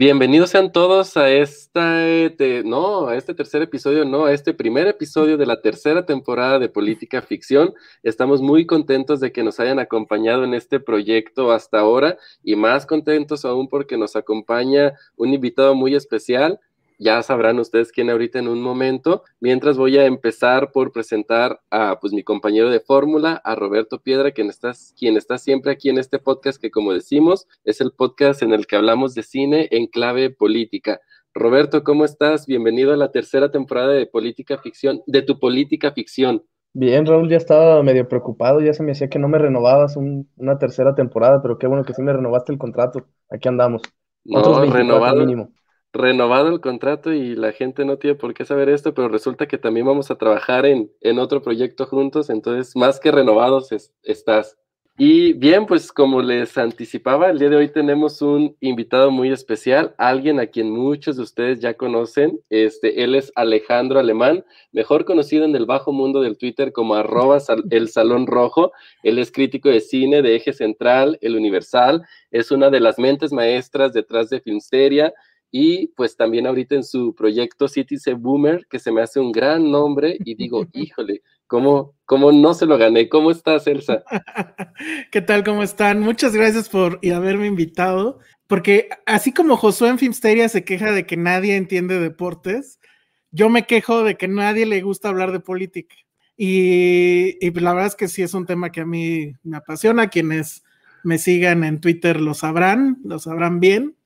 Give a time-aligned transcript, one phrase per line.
[0.00, 2.04] Bienvenidos sean todos a esta,
[2.64, 6.68] no, a este tercer episodio, no, a este primer episodio de la tercera temporada de
[6.68, 7.74] Política Ficción.
[8.04, 12.86] Estamos muy contentos de que nos hayan acompañado en este proyecto hasta ahora y más
[12.86, 16.60] contentos aún porque nos acompaña un invitado muy especial
[16.98, 19.22] ya sabrán ustedes quién ahorita en un momento.
[19.40, 24.32] Mientras voy a empezar por presentar a pues mi compañero de fórmula, a Roberto Piedra,
[24.32, 28.42] quien está, quien está siempre aquí en este podcast que como decimos es el podcast
[28.42, 31.00] en el que hablamos de cine en clave política.
[31.34, 32.46] Roberto, ¿cómo estás?
[32.46, 36.42] Bienvenido a la tercera temporada de Política Ficción, de tu Política Ficción.
[36.72, 40.58] Bien, Raúl, ya estaba medio preocupado, ya se me decía que no me renovabas una
[40.58, 43.06] tercera temporada, pero qué bueno que sí me renovaste el contrato.
[43.30, 43.82] Aquí andamos.
[44.24, 45.20] No, renovado.
[45.20, 45.52] Mínimo
[45.92, 49.58] renovado el contrato y la gente no tiene por qué saber esto, pero resulta que
[49.58, 53.70] también vamos a trabajar en, en otro proyecto juntos, entonces más que renovados
[54.02, 54.58] estás.
[55.00, 59.94] Y bien, pues como les anticipaba, el día de hoy tenemos un invitado muy especial,
[59.96, 62.40] alguien a quien muchos de ustedes ya conocen.
[62.50, 67.38] Este, él es Alejandro Alemán, mejor conocido en el bajo mundo del Twitter como arroba
[67.70, 68.72] el Salón Rojo.
[69.04, 73.32] Él es crítico de cine de Eje Central, El Universal, es una de las mentes
[73.32, 75.14] maestras detrás de Filmsteria,
[75.50, 79.70] y pues también ahorita en su proyecto Citizen Boomer, que se me hace un gran
[79.70, 83.08] nombre y digo, híjole, ¿cómo, ¿cómo no se lo gané?
[83.08, 84.04] ¿Cómo estás, Elsa?
[85.10, 85.44] ¿Qué tal?
[85.44, 86.00] ¿Cómo están?
[86.00, 91.16] Muchas gracias por haberme invitado, porque así como Josué en Filmsteria se queja de que
[91.16, 92.78] nadie entiende deportes,
[93.30, 95.94] yo me quejo de que nadie le gusta hablar de política.
[96.36, 100.08] Y, y la verdad es que sí es un tema que a mí me apasiona.
[100.08, 100.62] Quienes
[101.02, 103.97] me sigan en Twitter lo sabrán, lo sabrán bien.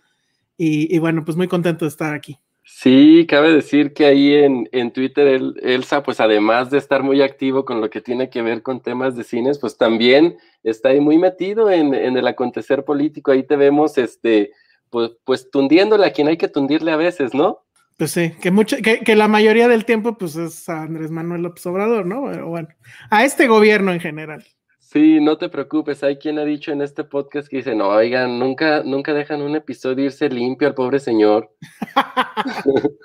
[0.56, 2.38] Y, bueno, pues muy contento de estar aquí.
[2.64, 7.64] Sí, cabe decir que ahí en, en Twitter Elsa, pues además de estar muy activo
[7.64, 11.18] con lo que tiene que ver con temas de cines, pues también está ahí muy
[11.18, 13.32] metido en, en el acontecer político.
[13.32, 14.52] Ahí te vemos, este,
[14.90, 17.64] pues, pues tundiéndole a quien hay que tundirle a veces, ¿no?
[17.98, 21.42] Pues sí, que, mucho, que, que, la mayoría del tiempo pues es a Andrés Manuel
[21.42, 22.24] López Obrador, ¿no?
[22.30, 22.68] Pero bueno,
[23.10, 24.44] a este gobierno en general.
[24.92, 26.04] Sí, no te preocupes.
[26.04, 29.56] Hay quien ha dicho en este podcast que dice, no, oigan, nunca, nunca dejan un
[29.56, 31.50] episodio irse limpio al pobre señor.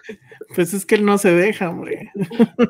[0.56, 2.12] pues es que él no se deja, hombre.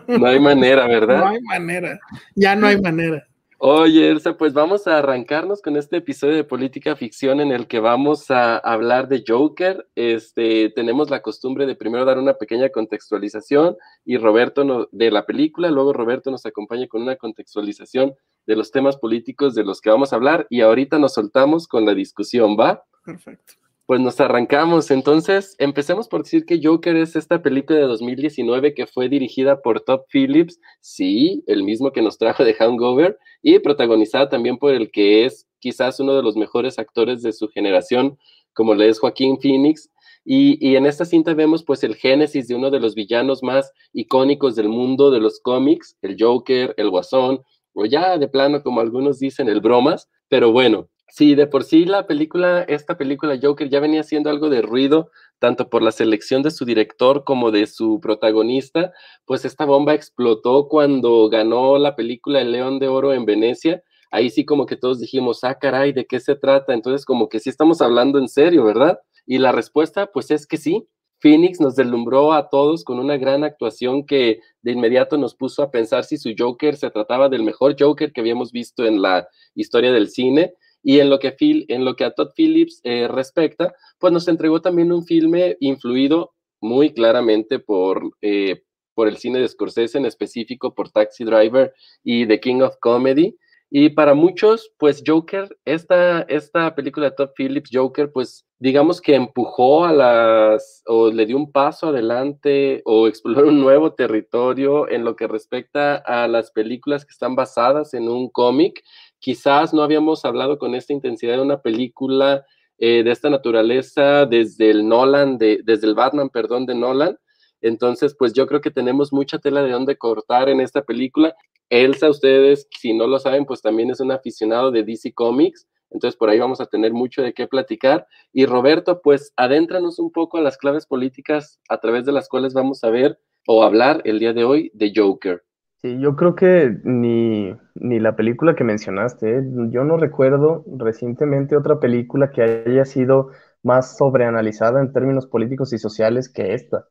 [0.07, 1.17] no hay manera, ¿verdad?
[1.17, 2.00] No hay manera.
[2.35, 3.27] Ya no hay manera.
[3.57, 7.79] Oye, Elsa, pues vamos a arrancarnos con este episodio de política ficción en el que
[7.79, 9.88] vamos a hablar de Joker.
[9.95, 15.72] Este, tenemos la costumbre de primero dar una pequeña contextualización y Roberto de la película,
[15.72, 18.13] luego Roberto nos acompaña con una contextualización
[18.47, 21.85] de los temas políticos de los que vamos a hablar y ahorita nos soltamos con
[21.85, 22.84] la discusión, ¿va?
[23.06, 23.53] Perfecto
[23.88, 24.91] pues nos arrancamos.
[24.91, 29.80] Entonces, empecemos por decir que Joker es esta película de 2019 que fue dirigida por
[29.80, 34.91] Todd Phillips, sí, el mismo que nos trajo de Hangover, y protagonizada también por el
[34.91, 38.19] que es quizás uno de los mejores actores de su generación,
[38.53, 39.90] como le es Joaquín Phoenix.
[40.25, 43.72] Y, y en esta cinta vemos pues el génesis de uno de los villanos más
[43.94, 47.41] icónicos del mundo de los cómics, el Joker, el Guasón,
[47.77, 50.09] o ya de plano, como algunos dicen, el Bromas.
[50.29, 54.49] Pero bueno, Sí, de por sí la película, esta película Joker ya venía haciendo algo
[54.49, 58.91] de ruido, tanto por la selección de su director como de su protagonista,
[59.25, 63.83] pues esta bomba explotó cuando ganó la película El León de Oro en Venecia.
[64.11, 66.73] Ahí sí como que todos dijimos, ah, caray, ¿de qué se trata?
[66.73, 68.99] Entonces como que sí estamos hablando en serio, ¿verdad?
[69.25, 70.88] Y la respuesta, pues es que sí.
[71.19, 75.72] Phoenix nos deslumbró a todos con una gran actuación que de inmediato nos puso a
[75.72, 79.91] pensar si su Joker se trataba del mejor Joker que habíamos visto en la historia
[79.91, 84.13] del cine y en lo que, en lo que a Todd Phillips eh, respecta, pues
[84.13, 88.63] nos entregó también un filme influido muy claramente por, eh,
[88.94, 91.73] por el cine de Scorsese, en específico por Taxi Driver
[92.03, 93.38] y The King of Comedy.
[93.69, 99.16] Y para muchos, pues Joker, esta, esta película de Todd Phillips, Joker, pues digamos que
[99.16, 105.04] empujó a las, o le dio un paso adelante, o exploró un nuevo territorio en
[105.04, 108.84] lo que respecta a las películas que están basadas en un cómic
[109.19, 112.46] Quizás no habíamos hablado con esta intensidad de una película
[112.78, 117.18] eh, de esta naturaleza desde el Nolan, de, desde el Batman, perdón, de Nolan.
[117.62, 121.36] Entonces, pues yo creo que tenemos mucha tela de dónde cortar en esta película.
[121.69, 125.68] Elsa, ustedes, si no lo saben, pues también es un aficionado de DC Comics.
[125.90, 128.08] Entonces, por ahí vamos a tener mucho de qué platicar.
[128.34, 132.54] Y Roberto, pues adéntranos un poco a las claves políticas a través de las cuales
[132.54, 135.44] vamos a ver o hablar el día de hoy de Joker.
[135.81, 139.44] Sí, yo creo que ni, ni la película que mencionaste, ¿eh?
[139.69, 143.30] yo no recuerdo recientemente otra película que haya sido
[143.62, 146.88] más sobreanalizada en términos políticos y sociales que esta.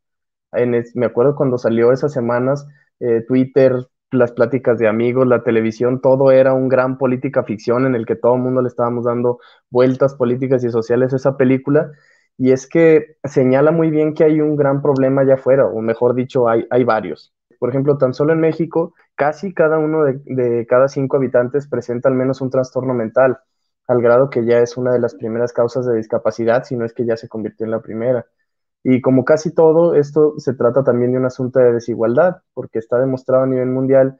[0.52, 2.66] En me acuerdo cuando salió esas semanas,
[3.00, 7.94] eh, Twitter, las pláticas de amigos, la televisión, todo era un gran política ficción en
[7.94, 11.90] el que todo el mundo le estábamos dando vueltas políticas y sociales a esa película.
[12.38, 16.14] Y es que señala muy bien que hay un gran problema allá afuera, o mejor
[16.14, 17.32] dicho, hay, hay varios.
[17.58, 22.14] Por ejemplo, tan solo en México, casi cada uno de, cada cinco habitantes presenta al
[22.14, 23.38] menos un trastorno mental,
[23.88, 26.92] al grado que ya es una de las primeras causas de discapacidad, si no es
[26.92, 28.26] que ya se convirtió en la primera.
[28.82, 32.98] Y como casi todo, esto se trata también de un asunto de desigualdad, porque está
[32.98, 34.16] demostrado a nivel mundial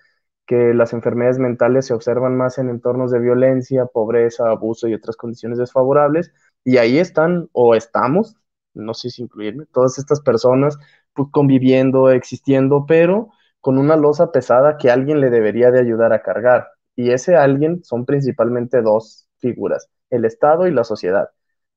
[0.46, 5.16] que las enfermedades mentales se observan más en entornos de violencia, pobreza, abuso y otras
[5.16, 6.32] condiciones desfavorables.
[6.64, 8.36] Y ahí están o estamos,
[8.74, 10.78] no sé si incluirme, todas estas personas
[11.14, 13.30] pues, conviviendo, existiendo, pero
[13.60, 16.68] con una losa pesada que alguien le debería de ayudar a cargar.
[16.94, 21.30] Y ese alguien son principalmente dos figuras, el Estado y la sociedad.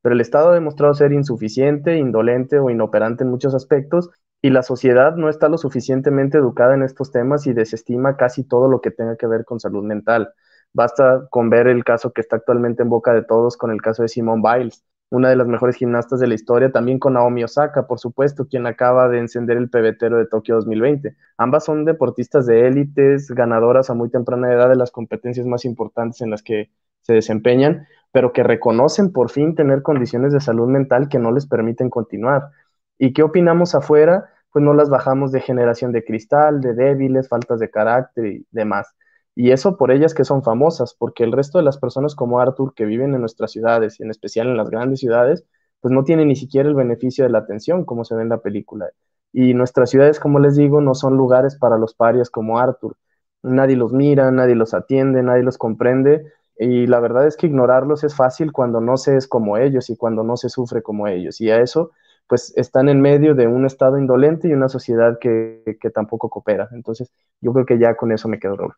[0.09, 4.09] Pero el Estado ha demostrado ser insuficiente, indolente o inoperante en muchos aspectos
[4.41, 8.67] y la sociedad no está lo suficientemente educada en estos temas y desestima casi todo
[8.69, 10.33] lo que tenga que ver con salud mental.
[10.73, 14.01] Basta con ver el caso que está actualmente en boca de todos con el caso
[14.01, 17.85] de Simone Biles, una de las mejores gimnastas de la historia, también con Naomi Osaka,
[17.85, 21.17] por supuesto, quien acaba de encender el pebetero de Tokio 2020.
[21.38, 26.21] Ambas son deportistas de élites, ganadoras a muy temprana edad de las competencias más importantes
[26.21, 26.71] en las que
[27.01, 31.47] se desempeñan, pero que reconocen por fin tener condiciones de salud mental que no les
[31.47, 32.50] permiten continuar.
[32.97, 34.29] ¿Y qué opinamos afuera?
[34.51, 38.94] Pues no las bajamos de generación de cristal, de débiles, faltas de carácter y demás.
[39.35, 42.73] Y eso por ellas que son famosas, porque el resto de las personas como Arthur
[42.73, 45.45] que viven en nuestras ciudades y en especial en las grandes ciudades,
[45.81, 48.39] pues no tienen ni siquiera el beneficio de la atención como se ve en la
[48.41, 48.89] película.
[49.31, 52.97] Y nuestras ciudades, como les digo, no son lugares para los parias como Arthur.
[53.44, 56.25] Nadie los mira, nadie los atiende, nadie los comprende.
[56.59, 59.97] Y la verdad es que ignorarlos es fácil cuando no se es como ellos y
[59.97, 61.39] cuando no se sufre como ellos.
[61.41, 61.91] Y a eso,
[62.27, 66.67] pues están en medio de un estado indolente y una sociedad que, que tampoco coopera.
[66.73, 67.11] Entonces,
[67.41, 68.77] yo creo que ya con eso me quedo, Robert.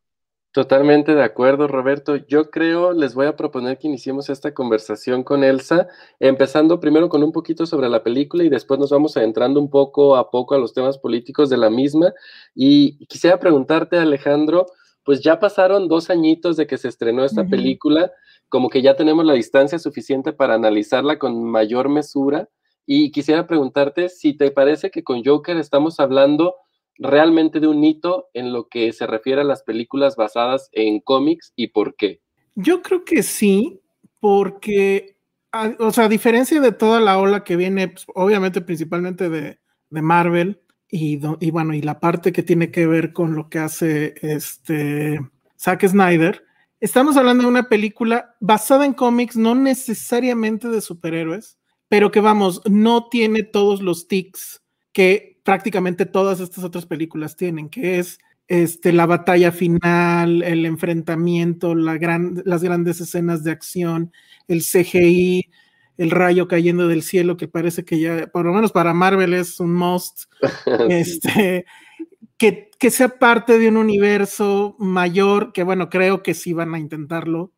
[0.53, 2.17] Totalmente de acuerdo, Roberto.
[2.17, 5.87] Yo creo, les voy a proponer que iniciemos esta conversación con Elsa,
[6.19, 10.17] empezando primero con un poquito sobre la película y después nos vamos adentrando un poco
[10.17, 12.13] a poco a los temas políticos de la misma.
[12.53, 14.65] Y quisiera preguntarte, Alejandro,
[15.03, 18.11] pues ya pasaron dos añitos de que se estrenó esta película,
[18.49, 22.49] como que ya tenemos la distancia suficiente para analizarla con mayor mesura.
[22.85, 26.55] Y quisiera preguntarte si te parece que con Joker estamos hablando
[26.97, 31.51] realmente de un hito en lo que se refiere a las películas basadas en cómics
[31.55, 32.21] y por qué?
[32.55, 33.81] Yo creo que sí,
[34.19, 35.17] porque,
[35.79, 39.59] o sea, a diferencia de toda la ola que viene, pues, obviamente principalmente de,
[39.89, 44.13] Marvel y, y, bueno, y la parte que tiene que ver con lo que hace
[44.21, 45.19] este
[45.57, 46.43] Zack Snyder,
[46.81, 51.57] estamos hablando de una película basada en cómics, no necesariamente de superhéroes,
[51.87, 54.61] pero que vamos, no tiene todos los tics
[54.91, 61.73] que prácticamente todas estas otras películas tienen, que es este, la batalla final, el enfrentamiento,
[61.73, 64.11] las grandes escenas de acción,
[64.49, 65.49] el CGI,
[65.97, 69.59] el rayo cayendo del cielo, que parece que ya, por lo menos para Marvel es
[69.59, 70.23] un must,
[70.89, 71.65] este,
[72.37, 76.79] que, que, sea parte de un universo mayor, que bueno, creo que sí van a
[76.79, 77.51] intentarlo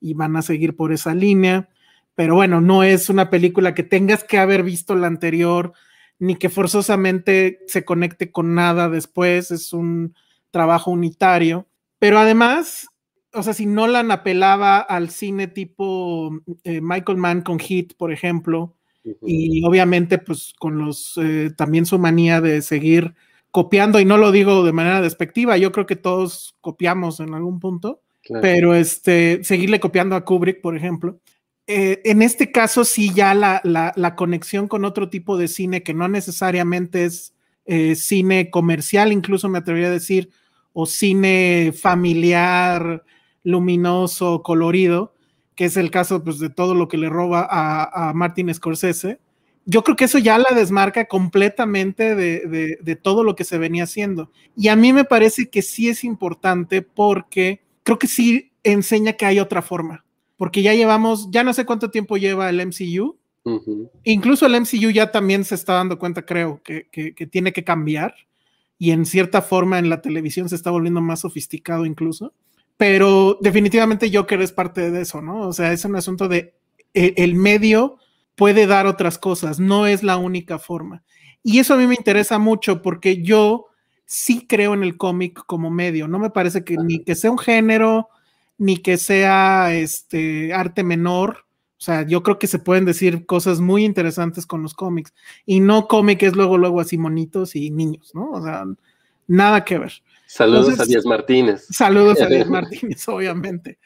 [0.00, 1.68] y van a seguir por esa línea,
[2.14, 5.72] pero bueno, no es una película que tengas que haber visto la anterior
[6.18, 10.14] ni que forzosamente se conecte con nada después, es un
[10.50, 11.68] trabajo unitario.
[11.98, 12.88] Pero además,
[13.34, 16.30] o sea, si Nolan apelaba al cine tipo
[16.64, 18.74] eh, Michael Mann con Hit, por ejemplo,
[19.22, 23.14] y obviamente pues con los, eh, también su manía de seguir
[23.50, 27.60] copiando, y no lo digo de manera despectiva, yo creo que todos copiamos en algún
[27.60, 28.02] punto,
[28.42, 31.18] pero este, seguirle copiando a Kubrick, por ejemplo,
[31.66, 36.08] eh, en este caso sí ya la, conexión con otro tipo de cine que no
[36.08, 37.34] necesariamente es
[37.96, 40.30] cine comercial, incluso me atrevería a decir,
[40.72, 43.04] o cine familiar,
[43.48, 45.14] luminoso, colorido,
[45.54, 49.20] que es el caso pues, de todo lo que le roba a, Martin Scorsese.
[49.64, 53.84] Yo creo que eso ya la desmarca completamente de, de todo lo que se venía
[53.84, 54.30] haciendo.
[54.56, 59.26] Y a mí me parece que sí es importante porque creo que sí enseña que
[59.26, 60.04] hay otra forma
[60.38, 63.18] porque ya llevamos, ya no sé cuánto tiempo lleva el MCU.
[64.04, 66.86] Incluso el MCU ya también se está dando cuenta, creo, que,
[67.30, 68.14] tiene que cambiar.
[68.78, 72.32] Y en cierta forma en la televisión se está volviendo más sofisticado incluso.
[72.78, 75.48] Pero definitivamente Joker es parte de eso, ¿no?
[75.48, 76.54] O sea, es un asunto de
[76.94, 77.98] e, el medio
[78.36, 81.02] puede dar otras cosas, no es la única forma.
[81.42, 83.66] Y eso a mí me interesa mucho porque yo
[84.06, 86.06] sí creo en el cómic como medio.
[86.06, 88.08] No me parece que ni que sea un género,
[88.58, 91.46] ni que sea este arte menor.
[91.78, 95.12] O sea, yo creo que se pueden decir cosas muy interesantes con los cómics.
[95.46, 98.30] Y no cómic es luego, luego así monitos y niños, ¿no?
[98.30, 98.64] O sea,
[99.28, 99.92] nada que ver.
[100.26, 101.66] Saludos a Díaz Martínez.
[101.70, 103.78] Saludos a Díaz Martínez, obviamente.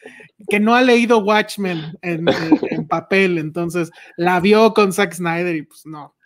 [0.49, 2.26] Que no ha leído Watchmen en,
[2.70, 6.16] en, papel, entonces la vio con Zack Snyder y pues no.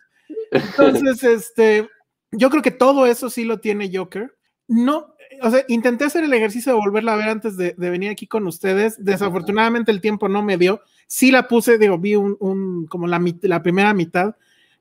[0.51, 1.87] Entonces, este,
[2.31, 4.33] yo creo que todo eso sí lo tiene Joker.
[4.67, 8.27] No, o sea, intenté hacer el ejercicio de volverla a ver antes de, venir aquí
[8.27, 9.03] con ustedes.
[9.03, 10.81] Desafortunadamente el tiempo no me dio.
[11.05, 14.35] Sí la puse, digo, vi un, como la, la primera mitad.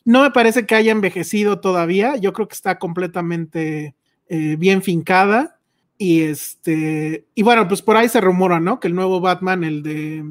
[0.04, 2.16] No me parece que haya envejecido todavía.
[2.16, 3.94] Yo creo que está completamente
[4.28, 5.58] eh, bien fincada.
[5.98, 8.80] Y este, y bueno, pues por ahí se rumora, ¿no?
[8.80, 10.24] Que el nuevo Batman, el de,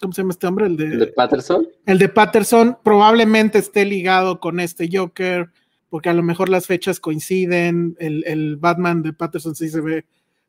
[0.00, 0.66] ¿cómo se llama este hombre?
[0.66, 1.66] El de, ¿El de Patterson.
[1.86, 5.48] El de Patterson probablemente esté ligado con este Joker
[5.88, 10.04] porque a lo mejor las fechas coinciden, el, Batman de Patterson sí se ve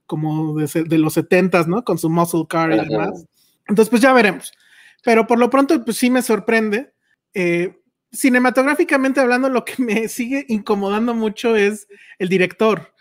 [0.06, 1.84] como de, los 70 ¿no?
[1.84, 3.26] Con su muscle car y demás.
[3.68, 4.52] Entonces, pues ya veremos.
[5.04, 6.92] Pero por lo pronto, pues sí me sorprende.
[7.34, 7.77] Eh,
[8.12, 11.88] cinematográficamente hablando, lo que me sigue incomodando mucho es
[12.20, 12.94] el director.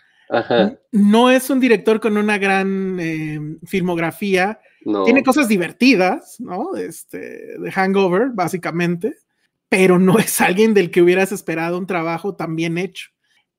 [0.91, 4.59] No es un director con una gran eh, filmografía.
[5.05, 6.75] Tiene cosas divertidas, ¿no?
[6.75, 9.15] Este, de Hangover, básicamente
[9.69, 13.09] pero no es alguien del que hubieras esperado un trabajo tan bien hecho.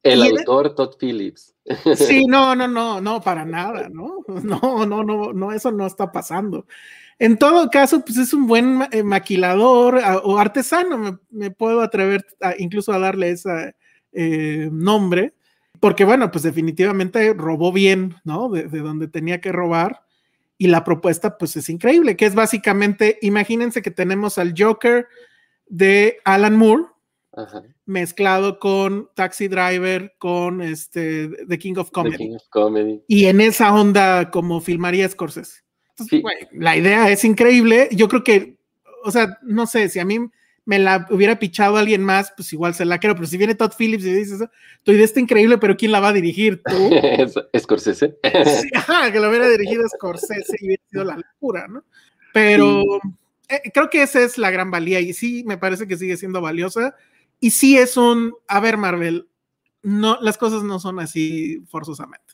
[0.02, 1.55] El autor Todd Phillips.
[1.97, 4.25] Sí, no, no, no, no, para nada, ¿no?
[4.43, 6.67] No, no, no, no, eso no está pasando.
[7.19, 12.25] En todo caso, pues es un buen eh, maquilador o artesano, me, puedo atrever
[12.59, 13.75] incluso a darle ese
[14.13, 15.35] eh, nombre,
[15.81, 18.49] porque bueno, pues definitivamente robó bien, ¿no?
[18.49, 20.03] De, de, donde tenía que robar.
[20.61, 25.07] Y la propuesta, pues es increíble, que es básicamente, imagínense que tenemos al Joker
[25.69, 26.85] de Alan Moore,
[27.87, 32.37] mezclado con Taxi Driver, con este, The King of Comedy.
[33.07, 35.68] Y en esa onda como filmaría Scorsese.
[36.52, 37.88] La idea es increíble.
[37.93, 38.57] Yo creo que,
[39.05, 40.19] o sea, no sé, si a mí
[40.64, 43.73] me la hubiera pichado alguien más, pues igual se la quiero, pero si viene Todd
[43.76, 44.45] Phillips y dices,
[44.83, 46.62] tu idea está increíble, pero ¿quién la va a dirigir?
[46.62, 46.90] ¿Tú?
[47.59, 48.19] Scorsese.
[48.23, 51.85] Sí, ajá, que lo hubiera dirigido Scorsese y hubiera sido la locura, ¿no?
[52.33, 52.83] Pero...
[53.49, 56.40] Eh, creo que esa es la gran valía y sí me parece que sigue siendo
[56.40, 56.95] valiosa.
[57.40, 59.28] Y sí es un, a ver, Marvel,
[59.83, 62.28] no, las cosas no son así forzosamente.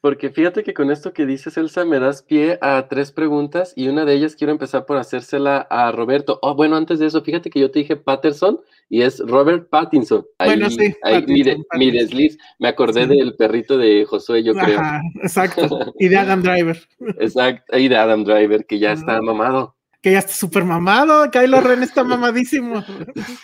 [0.00, 3.88] Porque fíjate que con esto que dices, Elsa, me das pie a tres preguntas y
[3.88, 6.38] una de ellas quiero empezar por hacérsela a Roberto.
[6.42, 10.24] Oh, bueno, antes de eso, fíjate que yo te dije Patterson y es Robert Pattinson.
[10.38, 10.94] bueno, sí.
[11.02, 14.80] Ahí, mi, desliz, me acordé del perrito de Josué, yo creo.
[15.20, 15.92] exacto.
[15.98, 16.78] Y de Adam Driver.
[17.18, 21.60] exacto, y de Adam Driver, que ya está mamado que ya está súper mamado, Kylo
[21.60, 22.84] Ren está mamadísimo.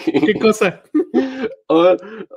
[0.04, 0.82] Qué cosa.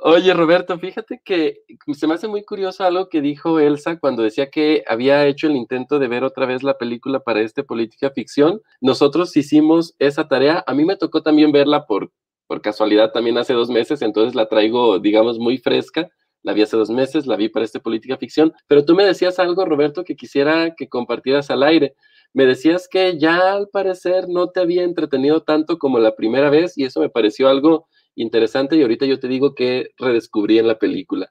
[0.02, 4.50] oye, Roberto, fíjate que se me hace muy curioso algo que dijo Elsa cuando decía
[4.50, 8.60] que había hecho el intento de ver otra vez la película para este Política Ficción.
[8.80, 10.64] Nosotros hicimos esa tarea.
[10.66, 12.10] A mí me tocó también verla por,
[12.48, 16.08] por casualidad también hace dos meses, entonces la traigo, digamos, muy fresca.
[16.42, 19.38] La vi hace dos meses, la vi para este Política Ficción, pero tú me decías
[19.38, 21.94] algo, Roberto, que quisiera que compartieras al aire.
[22.34, 26.76] Me decías que ya al parecer no te había entretenido tanto como la primera vez
[26.78, 30.78] y eso me pareció algo interesante y ahorita yo te digo que redescubrí en la
[30.78, 31.30] película.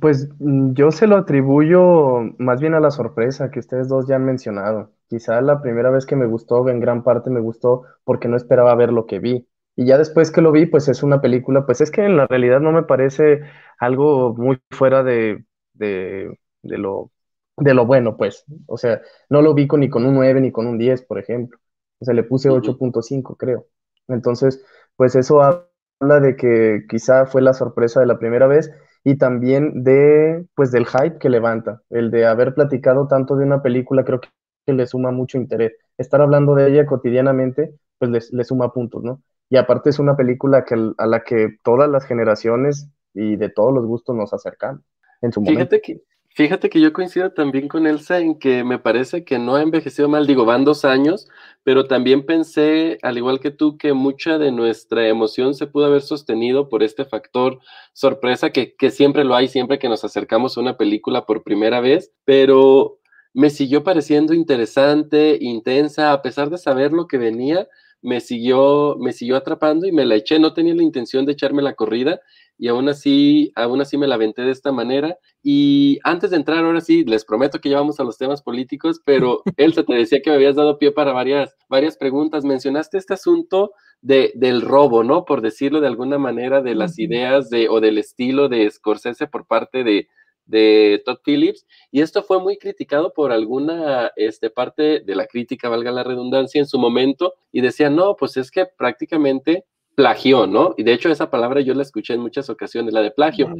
[0.00, 4.16] Pues mm, yo se lo atribuyo más bien a la sorpresa que ustedes dos ya
[4.16, 4.92] han mencionado.
[5.08, 8.74] Quizá la primera vez que me gustó, en gran parte me gustó porque no esperaba
[8.74, 9.46] ver lo que vi.
[9.76, 12.26] Y ya después que lo vi, pues es una película, pues es que en la
[12.26, 13.42] realidad no me parece
[13.78, 17.10] algo muy fuera de, de, de lo
[17.56, 18.44] de lo bueno, pues.
[18.66, 21.18] O sea, no lo vi con, ni con un 9 ni con un 10, por
[21.18, 21.58] ejemplo.
[22.00, 23.66] O sea, le puse 8.5, creo.
[24.08, 24.64] Entonces,
[24.96, 28.70] pues eso habla de que quizá fue la sorpresa de la primera vez
[29.04, 31.82] y también de, pues, del hype que levanta.
[31.90, 34.28] El de haber platicado tanto de una película, creo que,
[34.66, 35.74] le suma mucho interés.
[35.98, 39.20] Estar hablando de ella cotidianamente, pues le, suma puntos, ¿no?
[39.50, 43.74] Y aparte es una película que, a la que todas las generaciones y de todos
[43.74, 44.80] los gustos nos acercamos
[45.20, 45.58] en su momento.
[45.58, 46.02] Fíjate que,
[46.36, 50.08] Fíjate que yo coincido también con Elsa en que me parece que no ha envejecido
[50.08, 51.28] mal, digo, van dos años,
[51.62, 56.02] pero también pensé, al igual que tú, que mucha de nuestra emoción se pudo haber
[56.02, 57.60] sostenido por este factor
[57.92, 61.78] sorpresa que, que siempre lo hay, siempre que nos acercamos a una película por primera
[61.78, 62.98] vez, pero
[63.32, 67.68] me siguió pareciendo interesante, intensa, a pesar de saber lo que venía,
[68.02, 71.62] me siguió, me siguió atrapando y me la eché, no tenía la intención de echarme
[71.62, 72.20] la corrida
[72.56, 75.18] y aún así, aún así me la aventé de esta manera.
[75.42, 79.00] Y antes de entrar, ahora sí, les prometo que ya vamos a los temas políticos,
[79.04, 82.44] pero Elsa, te decía que me habías dado pie para varias, varias preguntas.
[82.44, 85.24] Mencionaste este asunto de, del robo, ¿no?
[85.24, 89.46] Por decirlo de alguna manera, de las ideas de, o del estilo de Scorsese por
[89.46, 90.08] parte de,
[90.46, 95.68] de Todd Phillips, y esto fue muy criticado por alguna este, parte de la crítica,
[95.68, 100.74] valga la redundancia, en su momento, y decían, no, pues es que prácticamente plagió, ¿no?
[100.76, 103.54] Y de hecho esa palabra yo la escuché en muchas ocasiones, la de plagio.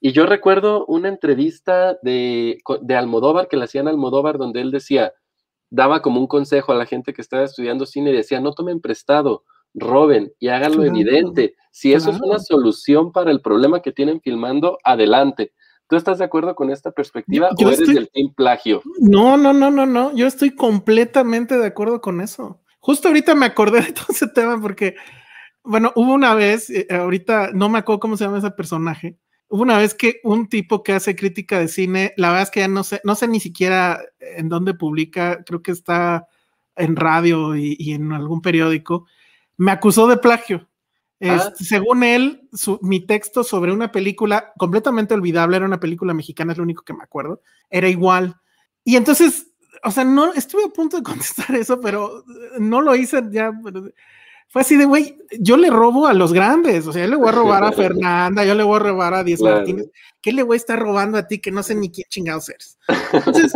[0.00, 5.12] Y yo recuerdo una entrevista de, de Almodóvar, que le hacían Almodóvar, donde él decía,
[5.70, 8.80] daba como un consejo a la gente que estaba estudiando cine y decía, no tomen
[8.80, 11.54] prestado, roben y háganlo evidente.
[11.72, 15.52] Si eso es una solución para el problema que tienen filmando, adelante.
[15.88, 18.82] ¿Tú estás de acuerdo con esta perspectiva o eres del team plagio?
[19.00, 20.14] No, no, no, no, no.
[20.14, 22.60] Yo estoy completamente de acuerdo con eso.
[22.78, 24.94] Justo ahorita me acordé de todo ese tema porque,
[25.64, 29.18] bueno, hubo una vez, eh, ahorita no me acuerdo cómo se llama ese personaje.
[29.48, 32.60] Hubo una vez que un tipo que hace crítica de cine, la verdad es que
[32.60, 36.28] ya no sé, no sé ni siquiera en dónde publica, creo que está
[36.76, 39.06] en radio y en algún periódico,
[39.56, 40.68] me acusó de plagio.
[41.20, 41.52] Ah.
[41.54, 42.48] Según él,
[42.82, 46.92] mi texto sobre una película completamente olvidable, era una película mexicana, es lo único que
[46.92, 47.40] me acuerdo,
[47.70, 48.36] era igual.
[48.82, 49.52] Y entonces,
[49.82, 52.24] o sea, no estuve a punto de contestar eso, pero
[52.58, 53.52] no lo hice ya.
[54.48, 57.28] Fue así de, güey, yo le robo a los grandes, o sea, yo le voy
[57.28, 59.86] a robar a Fernanda, yo le voy a robar a Diez Martínez.
[60.22, 62.78] ¿Qué le voy a estar robando a ti que no sé ni quién chingados eres?
[63.12, 63.52] Entonces,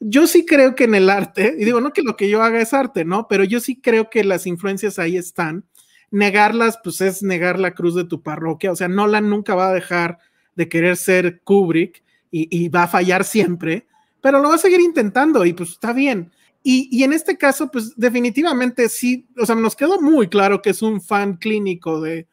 [0.00, 2.60] yo sí creo que en el arte, y digo, no que lo que yo haga
[2.60, 3.26] es arte, ¿no?
[3.26, 5.64] Pero yo sí creo que las influencias ahí están.
[6.10, 8.70] Negarlas, pues es negar la cruz de tu parroquia.
[8.70, 10.18] O sea, Nolan nunca va a dejar
[10.54, 13.86] de querer ser Kubrick y, va a fallar siempre,
[14.20, 16.32] pero lo va a seguir intentando y pues está bien.
[16.66, 20.80] Y, en este caso, pues definitivamente sí, o sea, nos quedó muy claro que es
[20.80, 22.26] un fan clínico de,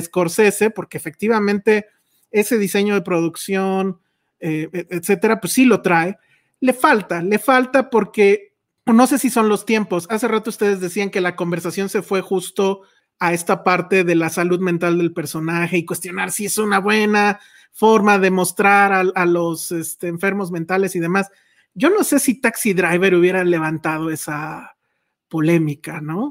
[0.00, 1.86] Scorsese, porque efectivamente
[2.30, 3.98] ese diseño de producción,
[4.40, 6.16] eh, e, etcétera, pues sí lo trae
[6.62, 8.54] le falta, le falta porque
[8.86, 10.06] no sé si son los tiempos.
[10.08, 12.82] Hace rato ustedes decían que la conversación se fue justo
[13.18, 17.40] a esta parte de la salud mental del personaje y cuestionar si es una buena
[17.72, 21.30] forma de mostrar a, los este, enfermos mentales y demás.
[21.74, 24.76] Yo no sé si Taxi Driver hubiera levantado esa
[25.28, 26.30] polémica, ¿no?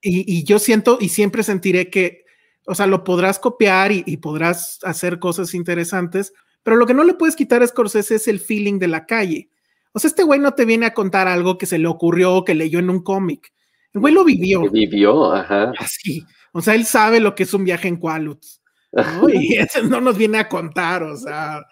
[0.00, 2.24] Y, yo siento y siempre sentiré que,
[2.66, 6.32] o sea, lo podrás copiar y, y, podrás hacer cosas interesantes,
[6.62, 9.50] pero lo que no le puedes quitar a Scorsese es el feeling de la calle.
[9.92, 12.44] O sea, este güey no te viene a contar algo que se le ocurrió o
[12.44, 13.52] que leyó en un cómic.
[13.92, 14.68] El güey lo vivió.
[14.68, 15.72] vivió, ajá.
[15.78, 16.26] Así.
[16.52, 18.60] O sea, él sabe lo que es un viaje en Qualuts.
[18.92, 19.28] ¿no?
[19.32, 21.64] Y eso no nos viene a contar, o sea,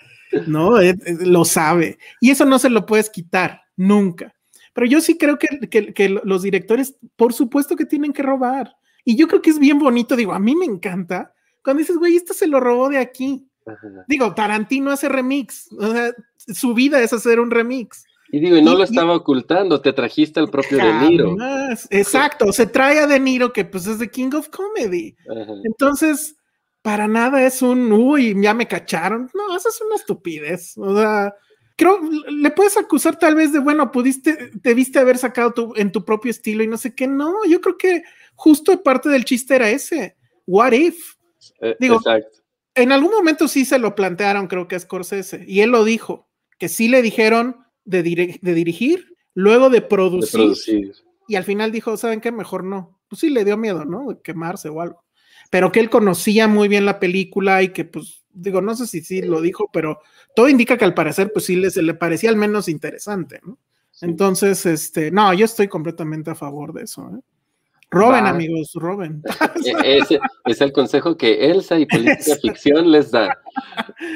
[0.47, 0.75] ¿no?
[1.21, 1.99] lo sabe.
[2.21, 4.35] Y eso no se lo puedes quitar, nunca.
[4.75, 8.75] Pero yo sí creo que, que, los directores, por supuesto que tienen que robar.
[9.05, 12.17] Y yo creo que es bien bonito, digo, a mí me encanta cuando dices, güey,
[12.17, 13.47] esto se lo robó de aquí.
[14.09, 18.05] Digo, Tarantino hace remix, o sea, su vida es hacer un remix.
[18.33, 21.37] Y digo, y no lo estaba ocultando, te trajiste al propio De Niro.
[21.91, 25.15] Exacto, se trae a De Niro que pues es The King of Comedy.
[25.65, 26.37] Entonces,
[26.83, 29.31] para nada es un, uy, ya me cacharon.
[29.35, 30.77] No, eso es una estupidez.
[30.77, 31.35] O sea,
[31.77, 36.05] creo, le puedes acusar tal vez de, bueno, pudiste, debiste haber sacado tu, en tu
[36.05, 37.07] propio estilo y no sé qué.
[37.07, 38.03] No, yo creo que
[38.35, 40.17] justo parte del chiste era ese.
[40.47, 41.15] What if?
[41.61, 42.43] Eh, digo, exacto.
[42.75, 46.29] En algún momento sí se lo plantearon, creo que es Scorsese, y él lo dijo,
[46.59, 50.55] que sí le dijeron de, dirigir, luego de producir,
[51.29, 52.33] y al final dijo, ¿saben qué?
[52.33, 52.99] Mejor no.
[53.09, 54.09] Pues sí le dio miedo, ¿no?
[54.09, 55.05] De quemarse o algo.
[55.53, 59.03] Pero que él conocía muy bien la película y que, pues, digo, no sé si
[59.03, 60.01] sí lo dijo, pero
[60.35, 63.59] todo indica que al parecer, pues sí le, se le parecía al menos interesante, ¿no?
[64.01, 67.07] Entonces, este, no, yo estoy completamente a favor de eso.
[67.15, 67.21] ¿eh?
[67.91, 69.23] Roben, amigos, roben.
[69.85, 70.01] E-,
[70.47, 73.39] es el consejo que Elsa y Política Ficción les da.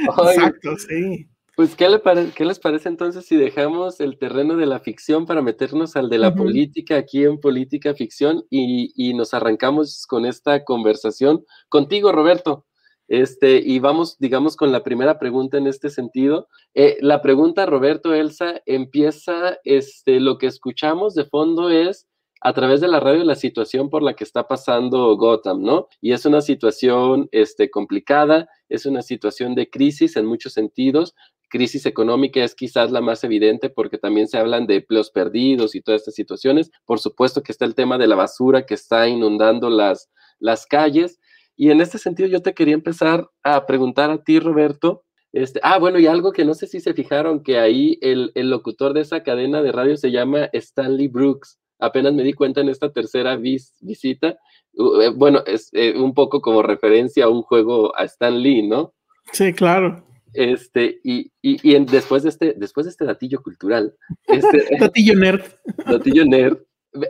[0.08, 1.28] Exacto, sí.
[1.56, 6.10] Pues, ¿qué, les parece entonces si dejamos el terreno de la ficción para meternos al
[6.10, 12.66] de la política aquí en Política Ficción y, nos arrancamos con esta conversación contigo, Roberto?
[13.08, 16.46] Este, y vamos, digamos, con la primera pregunta en este sentido.
[16.74, 22.06] Eh, la pregunta, Roberto, Elsa, empieza, este, lo que escuchamos de fondo es
[22.42, 25.88] a través de la radio la situación por la que está pasando Gotham, ¿no?
[26.00, 31.14] Y es una situación este, complicada, es una situación de crisis en muchos sentidos,
[31.48, 35.80] crisis económica es quizás la más evidente porque también se hablan de empleos perdidos y
[35.80, 36.70] todas estas situaciones.
[36.84, 41.18] Por supuesto que está el tema de la basura que está inundando las, las calles.
[41.56, 45.04] Y en este sentido yo te quería empezar a preguntar a ti, Roberto.
[45.32, 48.50] Este, ah, bueno, y algo que no sé si se fijaron, que ahí el, el
[48.50, 51.58] locutor de esa cadena de radio se llama Stanley Brooks.
[51.78, 54.28] Apenas me di cuenta en esta tercera visita.
[54.28, 58.94] Eh, bueno, es eh, un poco como referencia a un juego a Stan Lee, ¿no?
[59.32, 60.05] Sí, claro.
[60.36, 63.94] Este, y, y, y después, de este, después de este datillo cultural,
[64.26, 65.42] este, datillo nerd.
[65.86, 66.58] Datillo nerd,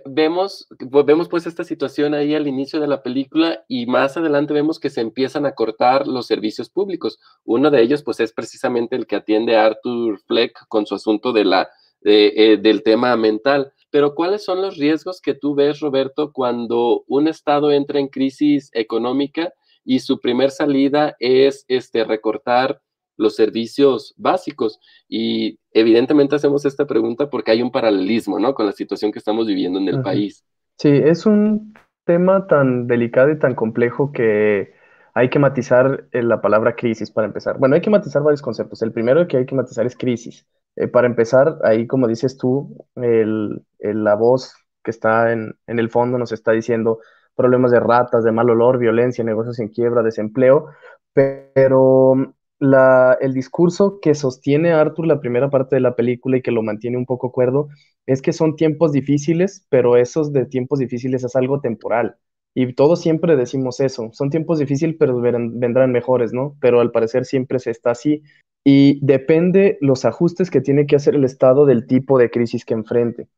[0.05, 0.67] vemos,
[1.05, 4.91] vemos pues esta situación ahí al inicio de la película y más adelante vemos que
[4.91, 7.19] se empiezan a cortar los servicios públicos.
[7.45, 11.33] Uno de ellos pues es precisamente el que atiende a Arthur Fleck con su asunto
[11.33, 11.69] de la,
[12.03, 13.73] eh, del tema mental.
[13.91, 18.71] Pero ¿cuáles son los riesgos que tú ves, Roberto, cuando un Estado entra en crisis
[18.73, 19.53] económica
[19.85, 22.83] y su primer salida es este, recortar
[23.16, 24.81] los servicios básicos.
[25.09, 28.55] Y evidentemente hacemos esta pregunta porque hay un paralelismo, ¿no?
[28.55, 30.44] Con la situación que estamos viviendo en el país.
[30.79, 31.74] Sí, es un
[32.05, 34.74] tema tan delicado y tan complejo que
[35.14, 37.59] hay que matizar eh, la palabra crisis para empezar.
[37.59, 38.83] Bueno, hay que matizar varios conceptos.
[38.83, 40.46] El primero que hay que matizar es crisis.
[40.76, 45.88] Eh, para empezar, ahí como dices tú, el, la voz que está en, en el
[45.88, 47.00] fondo nos está diciendo
[47.35, 50.66] problemas de ratas, de mal olor, violencia, negocios en quiebra, desempleo,
[51.12, 56.62] pero el discurso que sostiene Arthur la primera parte de la película y que lo
[56.62, 57.69] mantiene un poco cuerdo
[58.07, 62.16] es que son tiempos difíciles, pero esos de tiempos difíciles es algo temporal.
[62.55, 66.57] Y todos siempre decimos eso, son tiempos difíciles, pero vendrán mejores, ¿no?
[66.61, 68.23] Pero al parecer siempre se está así.
[68.64, 72.75] Y depende los ajustes que tiene que hacer el Estado del tipo de crisis que
[72.75, 73.29] enfrente.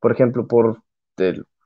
[0.00, 0.82] Por ejemplo, por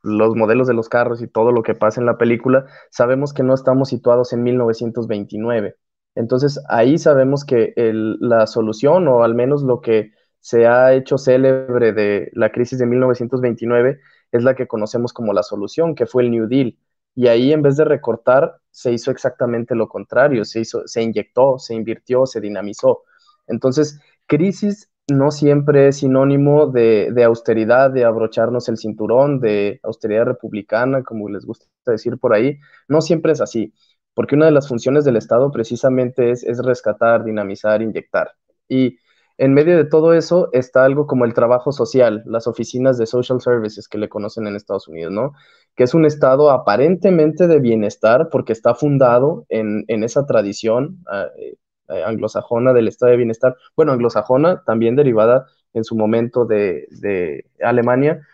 [0.03, 3.42] los modelos de los carros y todo lo que pasa en la película, sabemos que
[3.42, 5.75] no estamos situados en 1929
[6.14, 11.92] entonces ahí sabemos que la solución, o al menos lo que se ha hecho célebre
[11.92, 14.01] de la crisis de 1929,
[14.33, 16.79] es la que conocemos como la solución, que fue el New Deal.
[17.14, 21.75] Y ahí en vez de recortar, se hizo exactamente lo contrario, se, se inyectó, se
[21.75, 23.03] invirtió, se dinamizó.
[23.46, 31.03] Entonces, crisis no siempre es sinónimo de, austeridad, de abrocharnos el cinturón, de austeridad republicana,
[31.03, 32.59] como les gusta decir por ahí.
[32.88, 33.75] No siempre es así
[34.14, 38.33] porque una de las funciones del Estado precisamente es, rescatar, dinamizar, inyectar.
[38.68, 38.99] Y
[39.38, 43.40] en medio de todo eso está algo como el trabajo social, las oficinas de social
[43.40, 45.33] services que le conocen en Estados Unidos, ¿no?
[45.75, 51.57] Que es un estado aparentemente de bienestar porque está fundado en, esa tradición ah, eh,
[51.88, 57.46] eh, anglosajona del estado de bienestar, bueno, anglosajona también derivada en su momento de, de
[57.62, 58.27] Alemania,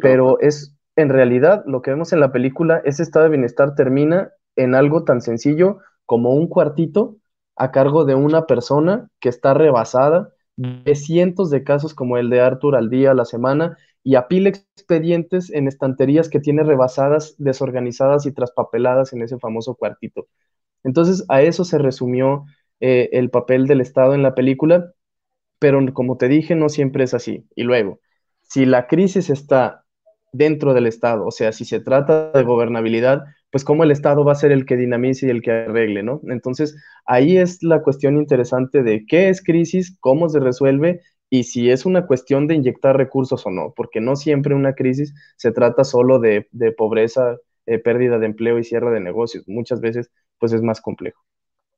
[0.00, 4.32] pero es en realidad lo que vemos en la película, ese estado de bienestar termina
[4.56, 7.16] en algo tan sencillo como un cuartito
[7.56, 12.40] a cargo de una persona que está rebasada de cientos de casos como el de
[12.40, 18.26] Arthur al día, a la semana, y apila expedientes en estanterías que tiene rebasadas, desorganizadas
[18.26, 20.28] y traspapeladas en ese famoso cuartito.
[20.84, 22.44] Entonces, a eso se resumió
[22.80, 24.92] eh, el papel del Estado en la película,
[25.58, 27.46] pero como te dije, no siempre es así.
[27.56, 28.00] Y luego,
[28.42, 29.85] si la crisis está
[30.36, 34.32] dentro del Estado, o sea, si se trata de gobernabilidad, pues cómo el Estado va
[34.32, 36.20] a ser el que dinamice y el que arregle, ¿no?
[36.28, 41.70] Entonces, ahí es la cuestión interesante de qué es crisis, cómo se resuelve y si
[41.70, 45.84] es una cuestión de inyectar recursos o no, porque no siempre una crisis se trata
[45.84, 46.46] solo de,
[46.76, 49.44] pobreza, eh, pérdida de empleo y cierre de negocios.
[49.48, 51.22] Muchas veces, pues es más complejo.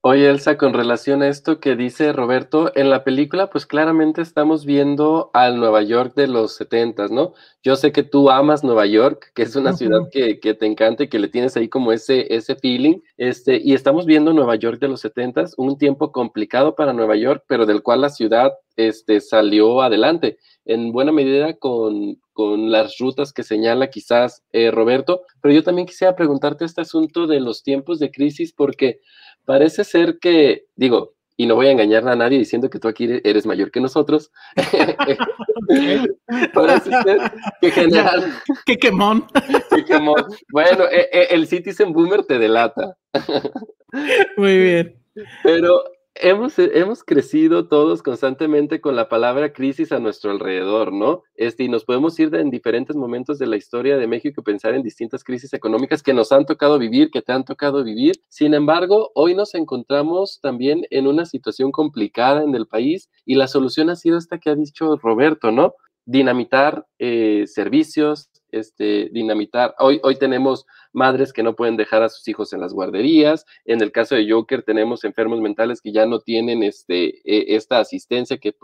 [0.01, 4.65] Oye, Elsa, con relación a esto que dice Roberto, en la película, pues claramente estamos
[4.65, 7.35] viendo al Nueva York de los setentas, ¿no?
[7.65, 11.09] Yo sé que tú amas Nueva York, que es una ciudad que, te encanta y
[11.09, 14.87] que le tienes ahí como ese, ese feeling, este, y estamos viendo Nueva York de
[14.87, 19.83] los setentas, un tiempo complicado para Nueva York, pero del cual la ciudad este, salió
[19.83, 25.65] adelante, en buena medida con, con las rutas que señala quizás eh, Roberto, pero yo
[25.65, 29.01] también quisiera preguntarte este asunto de los tiempos de crisis, porque
[29.49, 33.09] parece ser que, digo, y no voy a engañar a nadie diciendo que tú aquí
[33.25, 34.31] eres mayor que nosotros.
[36.53, 38.31] Parece ser que general.
[38.67, 39.25] ¡Qué quemón!
[39.75, 40.23] ¡Qué quemón!
[40.53, 42.99] Bueno, e, e, el Citizen Boomer te delata.
[44.37, 45.03] Muy bien.
[45.43, 45.83] Pero
[46.21, 51.23] hemos, hemos crecido todos constantemente con la palabra crisis a nuestro alrededor, ¿no?
[51.35, 54.75] Este, y nos podemos ir en diferentes momentos de la historia de México y pensar
[54.75, 58.17] en distintas crisis económicas que nos han tocado vivir, que te han tocado vivir.
[58.29, 63.49] Sin embargo, hoy nos encontramos también en una situación complicada en el país y la
[63.49, 65.75] solución ha sido esta que ha dicho Roberto, ¿no?
[66.05, 69.75] Dinamitar eh, servicios, este, dinamitar.
[69.79, 73.45] Hoy, hoy tenemos madres que no pueden dejar a sus hijos en las guarderías.
[73.65, 77.79] En el caso de Joker tenemos enfermos mentales que ya no tienen este, e, esta
[77.79, 78.55] asistencia que,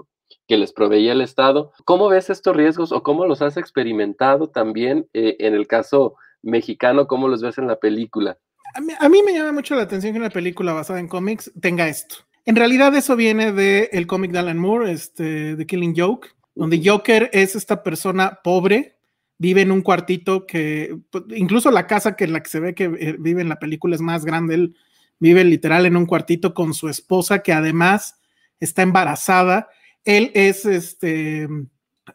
[0.47, 1.73] que les proveía el Estado.
[1.85, 7.07] ¿Cómo ves estos riesgos o cómo los has experimentado también eh, en el caso mexicano?
[7.07, 8.39] ¿Cómo los ves en la película?
[8.75, 12.17] A mí, me llama mucho la atención que una película basada en cómics tenga esto.
[12.45, 16.83] En realidad eso viene del el cómic de Alan Moore, este, The Killing Joke, donde
[16.85, 18.97] Joker es esta persona pobre
[19.39, 22.85] vive en un cuartito que, pues, incluso la casa que la que se ve que
[22.85, 24.77] eh, vive en la película es más grande, él
[25.19, 28.21] vive literal en un cuartito con su esposa que además
[28.61, 29.69] está embarazada.
[30.05, 31.49] Él es este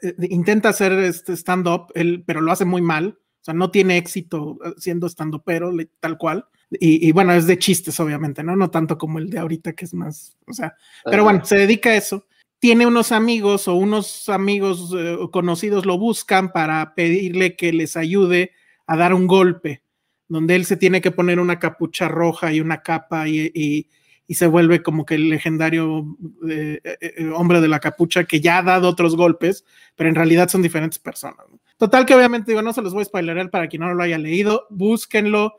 [0.02, 1.92] eh, intenta hacer este stand-up,
[2.26, 3.18] pero lo hace muy mal.
[3.42, 6.46] O sea, no tiene éxito eh, siendo stand pero tal cual.
[6.72, 8.56] Y, bueno, es de chistes, obviamente, ¿no?
[8.56, 11.90] No tanto como el de ahorita, que es más, o sea, pero bueno, se dedica
[11.90, 12.28] a eso.
[12.60, 18.52] Tiene unos amigos o unos amigos eh, conocidos lo buscan para pedirle que les ayude
[18.86, 19.82] a dar un golpe,
[20.28, 23.88] donde él se tiene que poner una capucha roja y una capa y,
[24.30, 26.18] se vuelve como que el legendario
[26.48, 30.50] eh, eh, hombre de la capucha que ya ha dado otros golpes, pero en realidad
[30.50, 31.48] son diferentes personas.
[31.78, 34.20] Total que obviamente digo, no se los voy a spoilerar para quien no lo haya
[34.20, 35.54] leído, búsquenlo,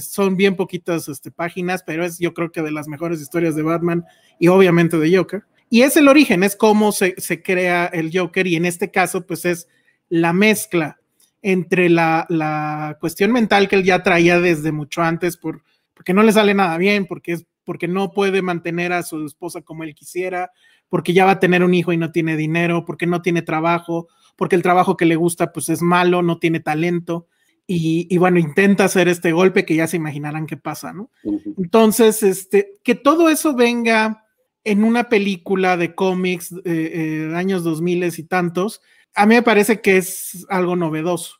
[0.00, 3.62] son bien poquitas este, páginas, pero es yo creo que de las mejores historias de
[3.62, 4.04] Batman
[4.38, 5.44] y obviamente de Joker.
[5.74, 9.26] Y es el origen, es cómo se, se crea el Joker y en este caso
[9.26, 9.66] pues es
[10.08, 11.00] la mezcla
[11.42, 16.22] entre la, la, cuestión mental que él ya traía desde mucho antes por, porque no
[16.22, 19.96] le sale nada bien, porque, es, porque no puede mantener a su esposa como él
[19.96, 20.52] quisiera,
[20.88, 24.06] porque ya va a tener un hijo y no tiene dinero, porque no tiene trabajo,
[24.36, 27.26] porque el trabajo que le gusta pues es malo, no tiene talento
[27.66, 31.10] y, bueno, intenta hacer este golpe que ya se imaginarán qué pasa, ¿no?
[31.58, 34.23] Entonces, este, que todo eso venga
[34.64, 38.80] en una película de cómics eh, eh, años 2000 y tantos,
[39.14, 41.36] a mí me parece que es algo novedoso.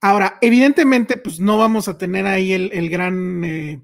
[0.00, 3.82] Ahora, evidentemente, pues no vamos a tener ahí el, gran, eh,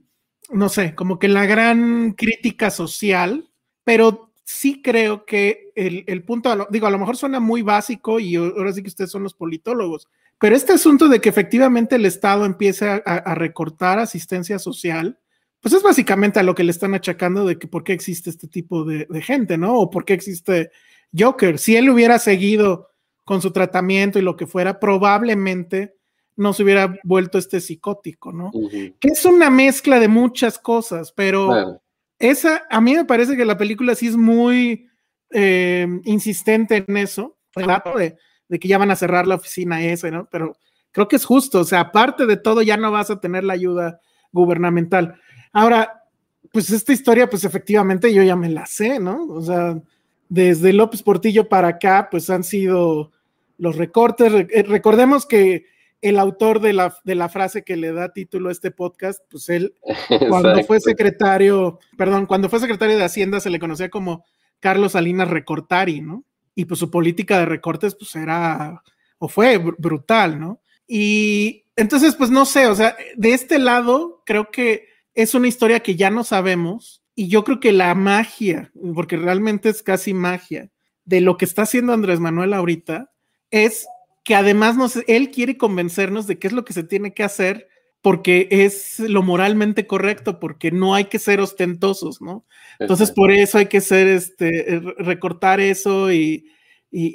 [0.51, 3.49] no sé, como que la gran crítica social,
[3.85, 8.35] pero sí creo que el, el punto, digo, a lo mejor suena muy básico y
[8.35, 10.09] ahora sí que ustedes son los politólogos,
[10.41, 15.19] pero este asunto de que efectivamente el Estado empiece a, recortar asistencia social,
[15.61, 18.49] pues es básicamente a lo que le están achacando de que por qué existe este
[18.49, 19.75] tipo de, gente, ¿no?
[19.79, 20.71] O por qué existe
[21.17, 21.59] Joker.
[21.59, 22.91] Si él hubiera seguido
[23.25, 25.97] con su tratamiento y lo que fuera, probablemente
[26.37, 28.53] no se hubiera vuelto este psicótico, ¿no?
[29.01, 31.81] Que es una mezcla de muchas cosas, pero
[32.19, 34.89] esa, a mí me parece que la película sí es muy
[35.31, 38.17] eh, insistente en eso, de
[38.49, 40.29] de que ya van a cerrar la oficina esa, ¿no?
[40.31, 40.57] Pero
[40.91, 43.53] creo que es justo, o sea, aparte de todo, ya no vas a tener la
[43.53, 44.01] ayuda
[44.33, 45.21] gubernamental.
[45.53, 46.05] Ahora,
[46.53, 49.25] pues esta historia, pues efectivamente yo ya me la sé, ¿no?
[49.27, 49.81] O sea,
[50.29, 53.13] desde López Portillo para acá, pues han sido
[53.59, 54.33] los recortes.
[54.51, 55.67] Eh, recordemos que
[56.01, 59.49] el autor de la, de la frase que le da título a este podcast, pues
[59.49, 59.75] él,
[60.29, 64.25] cuando fue secretario, perdón, cuando fue secretario de Hacienda se le conocía como
[64.61, 66.25] Carlos Salinas Recortari, ¿no?
[66.59, 68.83] y pues su política de recortes pues era
[69.19, 70.61] o fue brutal, ¿no?
[70.89, 74.88] Y entonces pues no sé, o sea, de este lado creo que
[75.19, 79.69] es una historia que ya no sabemos y yo creo que la magia, porque realmente
[79.69, 80.71] es casi magia,
[81.05, 83.11] de lo que está haciendo Andrés Manuel ahorita
[83.51, 83.89] es
[84.23, 84.77] que además
[85.09, 87.67] él quiere convencernos de qué es lo que se tiene que hacer
[88.01, 92.47] porque es lo moralmente correcto, porque no hay que ser ostentosos, ¿no?
[92.79, 96.45] Entonces, por eso hay que ser, este, recortar eso y,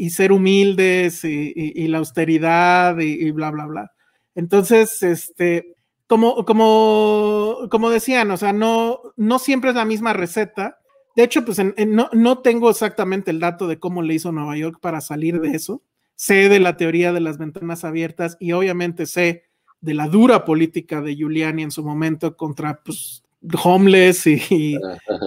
[0.09, 3.91] ser humildes y, la austeridad y, bla, bla, bla.
[4.35, 5.72] Entonces, este,
[6.13, 10.77] como, como, como decían, o sea, no, no siempre es la misma receta.
[11.15, 14.77] De hecho, pues no, no tengo exactamente el dato de cómo le hizo Nueva York
[14.79, 15.81] para salir de eso.
[16.13, 19.45] Sé de la teoría de las ventanas abiertas y obviamente sé
[19.81, 23.23] de la dura política de Giuliani en su momento contra pues,
[23.63, 24.77] homeless y,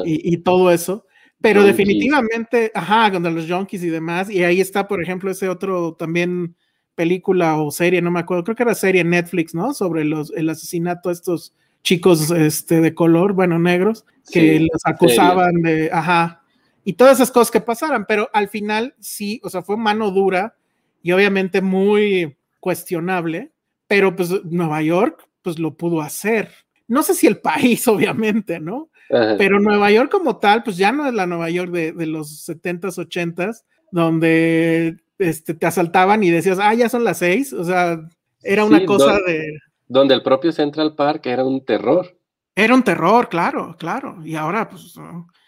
[0.04, 1.04] y, todo eso.
[1.40, 4.30] Pero definitivamente, ajá, contra los junkies y demás.
[4.30, 6.54] Y ahí está, por ejemplo, ese otro también
[6.96, 9.72] película o serie, no me acuerdo, creo que era serie Netflix, ¿no?
[9.74, 15.62] Sobre los, el asesinato de estos chicos este, de color, bueno, negros, que los acusaban
[15.62, 16.42] de, ajá,
[16.84, 20.56] y todas esas cosas que pasaran, pero al final sí, o sea, fue mano dura
[21.02, 23.52] y obviamente muy cuestionable,
[23.86, 26.50] pero pues Nueva York pues lo pudo hacer.
[26.88, 28.88] No sé si el país, obviamente, ¿no?
[29.08, 32.48] Pero Nueva York como tal, pues ya no es la Nueva York de, de los
[32.48, 38.00] 70s, 80s, donde este, te asaltaban y decías, ah, ya son las seis, o sea,
[38.42, 39.58] era una cosa de...
[39.88, 42.18] Donde el propio Central Park era un terror.
[42.54, 44.18] Era un terror, claro, claro.
[44.24, 44.94] Y ahora, pues...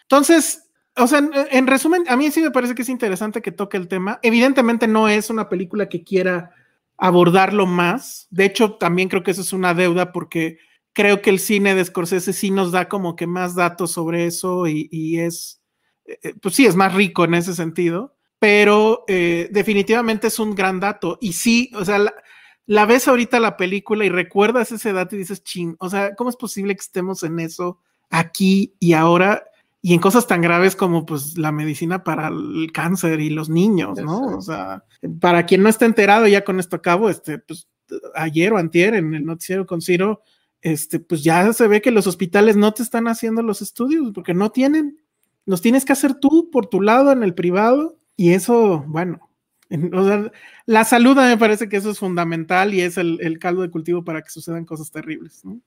[0.03, 3.77] Entonces, o sea, en resumen, a mí sí me parece que es interesante que toque
[3.77, 4.19] el tema.
[4.21, 6.51] Evidentemente no es una película que quiera
[6.97, 8.27] abordarlo más.
[8.29, 10.59] De hecho, también creo que eso es una deuda porque
[10.93, 14.67] creo que el cine de Scorsese sí nos da como que más datos sobre eso
[14.67, 15.61] y, es,
[16.05, 20.55] eh, eh, pues sí, es más rico en ese sentido, pero eh, definitivamente es un
[20.55, 21.17] gran dato.
[21.21, 21.99] Y sí, o sea,
[22.65, 26.29] la, ves ahorita la película y recuerdas ese dato y dices, ching, o sea, ¿cómo
[26.29, 29.43] es posible que estemos en eso aquí y ahora?
[29.81, 33.97] y en cosas tan graves como pues la medicina para el cáncer y los niños,
[33.97, 34.37] ¿no?
[34.37, 34.83] O sea,
[35.21, 37.69] para quien no está enterado ya con esto acabo, este, pues
[38.13, 40.21] ayer o antier en el noticiero con Ciro,
[40.61, 44.33] este, pues ya se ve que los hospitales no te están haciendo los estudios porque
[44.33, 44.99] no tienen,
[45.45, 49.29] los tienes que hacer tú por tu lado en el privado y eso, bueno,
[49.93, 50.31] O sea,
[50.65, 54.03] la salud me parece que eso es fundamental y es el, el caldo de cultivo
[54.03, 55.59] para que sucedan cosas terribles, ¿no?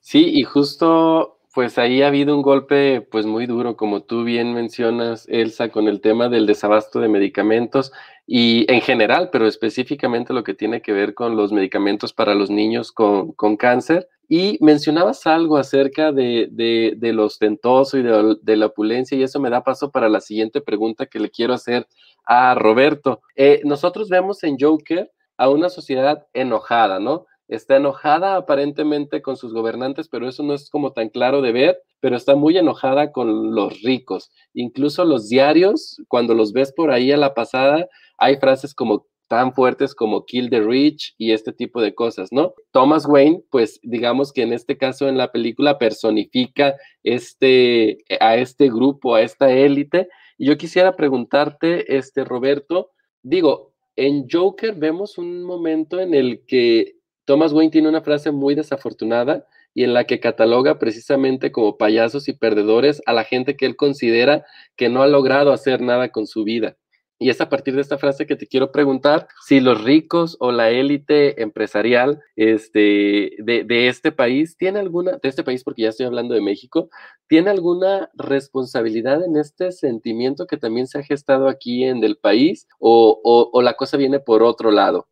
[0.00, 4.54] Sí, y justo pues ahí ha habido un golpe pues muy duro, como tú bien
[4.54, 7.92] mencionas, Elsa, con el tema del desabasto de medicamentos
[8.26, 12.50] y en general, pero específicamente lo que tiene que ver con los medicamentos para los
[12.50, 14.08] niños con, con cáncer.
[14.28, 19.40] Y mencionabas algo acerca de, de, lo ostentoso y de, de, la opulencia, y eso
[19.40, 21.86] me da paso para la siguiente pregunta que le quiero hacer
[22.24, 23.20] a Roberto.
[23.36, 27.26] Eh, nosotros vemos en Joker a una sociedad enojada, ¿no?
[27.48, 31.82] está enojada aparentemente con sus gobernantes, pero eso no es como tan claro de ver,
[32.00, 34.30] pero está muy enojada con los ricos.
[34.54, 39.52] Incluso los diarios, cuando los ves por ahí a la pasada, hay frases como tan
[39.54, 42.54] fuertes como kill the rich y este tipo de cosas, ¿no?
[42.72, 48.68] Thomas Wayne, pues digamos que en este caso en la película personifica este, a este
[48.68, 50.08] grupo, a esta élite.
[50.38, 52.90] Y yo quisiera preguntarte, este Roberto,
[53.22, 58.54] digo, en Joker vemos un momento en el que Thomas Wayne tiene una frase muy
[58.54, 63.66] desafortunada y en la que cataloga precisamente como payasos y perdedores a la gente que
[63.66, 64.44] él considera
[64.76, 66.76] que no ha logrado hacer nada con su vida.
[67.18, 70.50] Y es a partir de esta frase que te quiero preguntar si los ricos o
[70.50, 75.90] la élite empresarial este, de, de, este país tiene alguna, de este país porque ya
[75.90, 76.88] estoy hablando de México,
[77.28, 82.66] tiene alguna responsabilidad en este sentimiento que también se ha gestado aquí en el país
[82.78, 85.06] o, o, o la cosa viene por otro lado.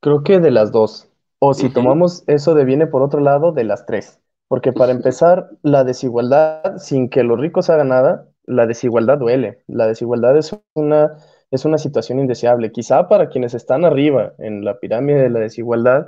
[0.00, 1.08] Creo que de las dos.
[1.38, 4.20] O si tomamos eso de viene por otro lado, de las tres.
[4.48, 9.62] Porque para empezar, la desigualdad, sin que los ricos hagan nada, la desigualdad duele.
[9.66, 11.16] La desigualdad es una,
[11.52, 12.72] es una situación indeseable.
[12.72, 16.06] Quizá para quienes están arriba en la pirámide de la desigualdad,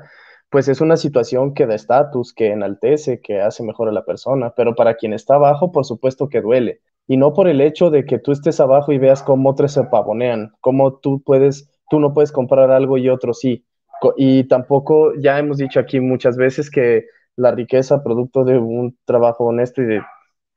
[0.51, 4.53] pues es una situación que da estatus, que enaltece, que hace mejor a la persona.
[4.57, 6.81] Pero para quien está abajo, por supuesto que duele.
[7.07, 9.85] Y no por el hecho de que tú estés abajo y veas cómo otros se
[9.85, 13.65] pavonean, cómo tú puedes, tú no puedes comprar algo y otros sí
[14.17, 19.45] y tampoco, ya hemos dicho aquí muchas veces que la riqueza, producto de un trabajo
[19.45, 20.03] honesto y de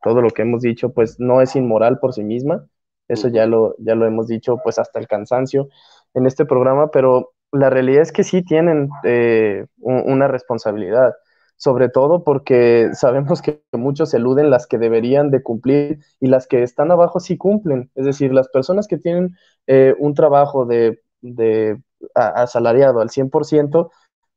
[0.03, 2.67] todo lo que hemos dicho, pues no es inmoral por sí misma.
[3.07, 5.69] Eso ya lo, ya lo hemos dicho pues hasta el cansancio
[6.13, 11.13] en este programa, pero la realidad es que sí tienen eh, una responsabilidad,
[11.55, 16.63] sobre todo porque sabemos que muchos eluden las que deberían de cumplir y las que
[16.63, 17.89] están abajo sí cumplen.
[17.95, 19.35] Es decir, las personas que tienen
[19.67, 21.79] eh, un trabajo de, de
[22.15, 23.91] asalariado al 100%,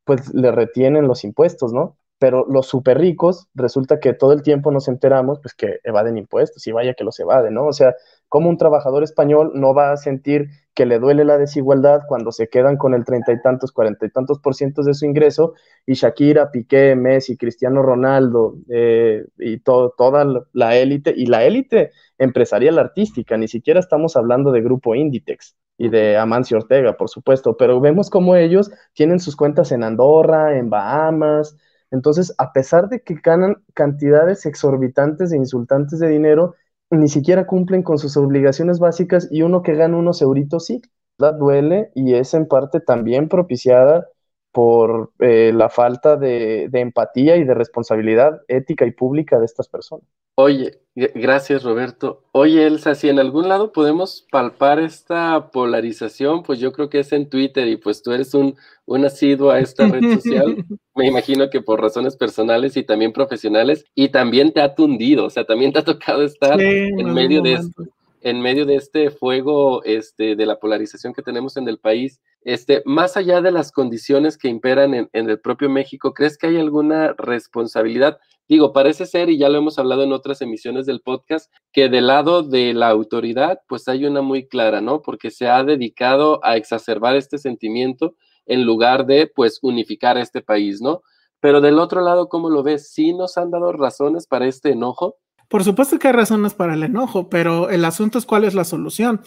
[0.05, 1.97] pues le retienen los impuestos, ¿no?
[2.21, 6.67] Pero los súper ricos, resulta que todo el tiempo nos enteramos, pues que evaden impuestos,
[6.67, 7.65] y vaya que los evaden, ¿no?
[7.67, 7.95] O sea,
[8.29, 12.49] como un trabajador español no va a sentir que le duele la desigualdad cuando se
[12.49, 15.55] quedan con el treinta y tantos, cuarenta y tantos por ciento de su ingreso,
[15.87, 21.91] y Shakira, Piqué, Messi, Cristiano Ronaldo, eh, y todo, toda la élite, y la élite
[22.19, 27.57] empresarial artística, ni siquiera estamos hablando de grupo Inditex, y de Amancio Ortega, por supuesto,
[27.57, 31.57] pero vemos como ellos tienen sus cuentas en Andorra, en Bahamas.
[31.91, 36.55] Entonces, a pesar de que ganan cantidades exorbitantes e insultantes de dinero,
[36.91, 40.83] ni siquiera cumplen con sus obligaciones básicas y uno que gana unos euritos sí,
[41.19, 44.09] la duele y es en parte también propiciada
[44.53, 49.69] por eh, la falta de, de, empatía y de responsabilidad ética y pública de estas
[49.69, 50.05] personas.
[50.43, 52.25] Oye, gracias Roberto.
[52.33, 57.13] Oye Elsa, si en algún lado podemos palpar esta polarización, pues yo creo que es
[57.13, 61.51] en Twitter y pues tú eres un, un asiduo a esta red social, me imagino
[61.51, 65.75] que por razones personales y también profesionales, y también te ha tundido, o sea, también
[65.75, 67.85] te ha tocado estar sí, en medio de esto
[68.23, 72.83] en medio de este fuego este, de la polarización que tenemos en el país, este,
[72.85, 76.59] más allá de las condiciones que imperan en, en, el propio México, ¿crees que hay
[76.59, 78.19] alguna responsabilidad?
[78.51, 82.09] Digo, parece ser, y ya lo hemos hablado en otras emisiones del podcast, que del
[82.09, 85.03] lado de la autoridad, pues hay una muy clara, ¿no?
[85.03, 90.43] Porque se ha dedicado a exacerbar este sentimiento en lugar de, pues, unificar a este
[90.43, 91.03] país, ¿no?
[91.39, 92.93] Pero del otro lado, ¿cómo lo ves?
[92.93, 95.15] ¿Sí nos han dado razones para este enojo?
[95.47, 98.65] Por supuesto que hay razones para el enojo, pero el asunto es cuál es la
[98.65, 99.21] solución.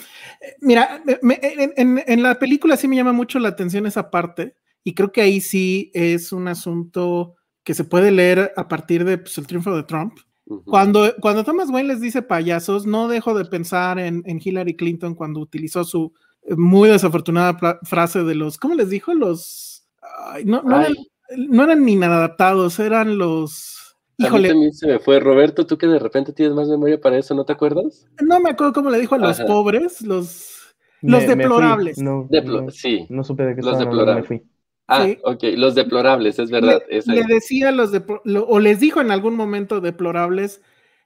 [0.60, 4.58] Mira, me, en, en, en, la película sí me llama mucho la atención esa parte
[4.84, 9.18] y creo que ahí sí es un asunto que se puede leer a partir de
[9.18, 10.18] pues, el triunfo de Trump.
[10.46, 10.64] Uh -huh.
[10.66, 15.16] Cuando, cuando Thomas Wayne les dice payasos, no dejo de pensar en, en Hillary Clinton
[15.16, 16.14] cuando utilizó su
[16.58, 19.14] muy desafortunada frase de los, ¿cómo les dijo?
[19.14, 19.88] Los,
[20.26, 20.94] ay, no, no, ay.
[21.30, 23.74] Eran, no eran ni nada adaptados, eran los
[24.18, 24.52] Híjole.
[24.52, 25.20] A mí se me fue.
[25.20, 28.08] Roberto, tú que de repente tienes más memoria para eso, ¿no te acuerdas?
[28.22, 29.48] No me acuerdo cómo le dijo a los Ajá.
[29.48, 31.98] pobres, los, los me, deplorables.
[31.98, 33.06] Me no, Deplo no, sí.
[33.10, 34.30] No supe de qué los deplorables.
[34.30, 34.48] Me fui.
[34.88, 35.18] Ah, sí.
[35.24, 36.82] ok, los deplorables, es verdad.
[36.90, 40.62] Le, le decía los de, o les dijo en algún momento deplorables,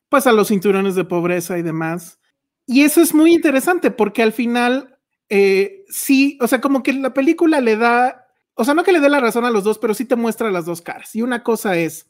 [0.10, 2.20] pues a los cinturones de pobreza y demás.
[2.66, 4.98] Y eso es muy interesante porque al final
[5.30, 9.00] eh, sí, o sea, como que la película le da, o sea, no que le
[9.00, 11.16] dé la razón a los dos, pero sí te muestra las dos caras.
[11.16, 12.10] Y una cosa es,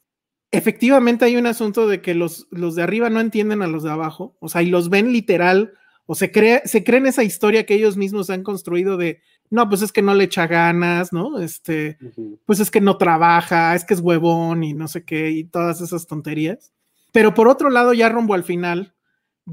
[0.52, 3.92] efectivamente hay un asunto de que los, los de arriba no entienden a los de
[3.92, 5.74] abajo, o sea, y los ven literal,
[6.06, 9.82] o se, cree, se creen esa historia que ellos mismos han construido de, no, pues
[9.82, 11.40] es que no le echa ganas, ¿no?
[11.40, 11.98] Este,
[12.46, 15.82] pues es que no trabaja, es que es huevón y no sé qué, y todas
[15.82, 16.74] esas tonterías.
[17.12, 18.94] Pero por otro lado, ya rumbo al final,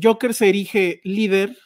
[0.00, 1.56] Joker se erige líder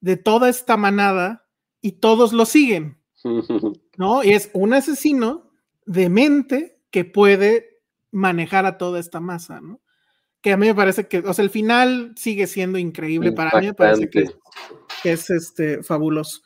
[0.00, 1.46] de toda esta manada
[1.80, 2.98] y todos lo siguen,
[3.96, 4.24] ¿no?
[4.24, 5.50] Y es un asesino
[5.84, 9.80] de mente que puede manejar a toda esta masa, ¿no?
[10.40, 13.66] Que a mí me parece que, o sea, el final sigue siendo increíble, para mí
[13.66, 14.26] me parece que,
[15.04, 16.42] es este, fabuloso.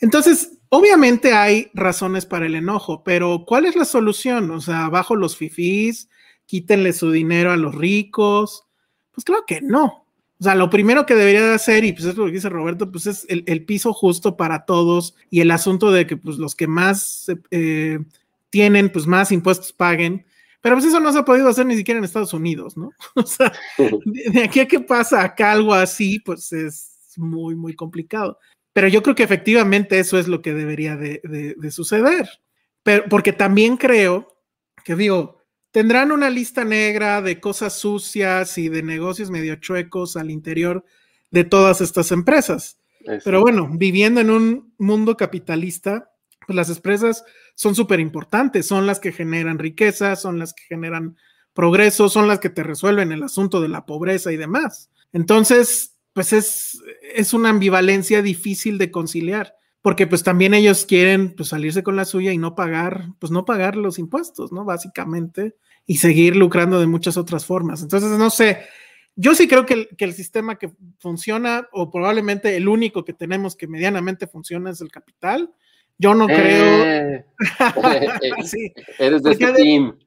[0.00, 4.50] Entonces, obviamente hay razones para el enojo, pero ¿cuál es la solución?
[4.50, 6.08] O sea, bajo los fifís,
[6.46, 8.66] quítenle su dinero a los ricos.
[9.12, 10.06] Pues claro que no.
[10.40, 12.90] O sea, lo primero que debería de hacer, y pues es lo que dice Roberto,
[12.92, 16.68] pues es el, piso justo para todos y el asunto de que pues los que
[16.68, 17.98] más eh,
[18.50, 20.24] tienen, pues más impuestos paguen.
[20.60, 22.90] Pero pues eso no se ha podido hacer ni siquiera en Estados Unidos, ¿no?
[23.14, 23.52] O sea,
[24.04, 28.38] de, aquí a que pasa acá algo así, pues es muy, muy complicado.
[28.78, 31.20] Pero yo creo que efectivamente eso es lo que debería de,
[31.56, 32.28] de suceder.
[32.84, 34.36] Pero, porque también creo
[34.84, 40.30] que digo, tendrán una lista negra de cosas sucias y de negocios medio chuecos al
[40.30, 40.84] interior
[41.32, 42.78] de todas estas empresas.
[43.24, 46.12] Pero bueno, viviendo en un mundo capitalista,
[46.46, 47.24] pues las empresas
[47.56, 51.16] son súper importantes, son las que generan riqueza, son las que generan
[51.52, 54.88] progreso, son las que te resuelven el asunto de la pobreza y demás.
[55.12, 56.82] Entonces, pues es,
[57.14, 62.04] es una ambivalencia difícil de conciliar porque pues también ellos quieren pues salirse con la
[62.04, 64.64] suya y no pagar, pues no pagar los impuestos, ¿no?
[64.64, 65.54] Básicamente,
[65.86, 67.82] y seguir lucrando de muchas otras formas.
[67.82, 68.58] Entonces, no sé,
[69.16, 73.14] yo sí creo que el, que el sistema que funciona, o probablemente el único que
[73.14, 75.50] tenemos que medianamente funciona es el capital.
[75.98, 76.84] Yo no creo.
[76.84, 77.24] Eh.
[78.44, 78.72] sí.
[78.98, 79.98] Eres de este team.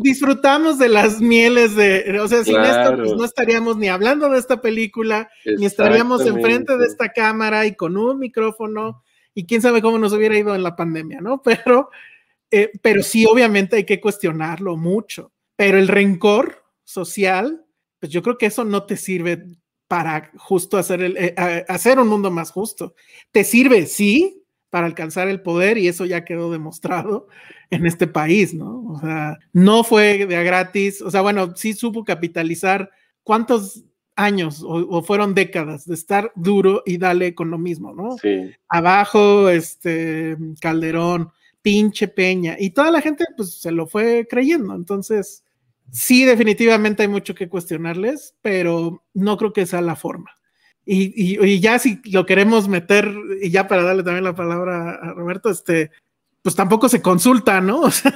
[0.00, 2.18] Disfrutamos de las mieles de.
[2.20, 6.76] O sea, sin esto, pues no estaríamos ni hablando de esta película, ni estaríamos enfrente
[6.76, 9.02] de esta cámara y con un micrófono
[9.34, 11.40] y quién sabe cómo nos hubiera ido en la pandemia, ¿no?
[11.44, 11.90] Pero,
[12.50, 15.32] eh, pero sí, obviamente hay que cuestionarlo mucho.
[15.54, 17.64] Pero el rencor social,
[18.00, 19.44] pues yo creo que eso no te sirve
[19.86, 21.34] para justo hacer, el, eh,
[21.68, 22.94] hacer un mundo más justo.
[23.30, 24.37] Te sirve, sí,
[24.70, 27.28] para alcanzar el poder y eso ya quedó demostrado
[27.70, 28.84] en este país, ¿no?
[28.88, 32.90] O sea, no fue de a gratis, o sea, bueno, sí supo capitalizar
[33.22, 33.84] cuántos
[34.16, 38.18] años o, fueron décadas de estar duro y dale con lo mismo, ¿no?
[38.18, 38.50] Sí.
[38.68, 41.30] Abajo, este, Calderón,
[41.62, 44.74] pinche Peña, y toda la gente pues se lo fue creyendo.
[44.74, 45.44] Entonces,
[45.92, 50.37] sí, definitivamente hay mucho que cuestionarles, pero no creo que sea la forma.
[50.90, 53.12] Y, y, ya si lo queremos meter,
[53.42, 55.90] y ya para darle también la palabra a Roberto, este,
[56.40, 57.82] pues tampoco se consulta, ¿no?
[57.82, 58.12] O sea,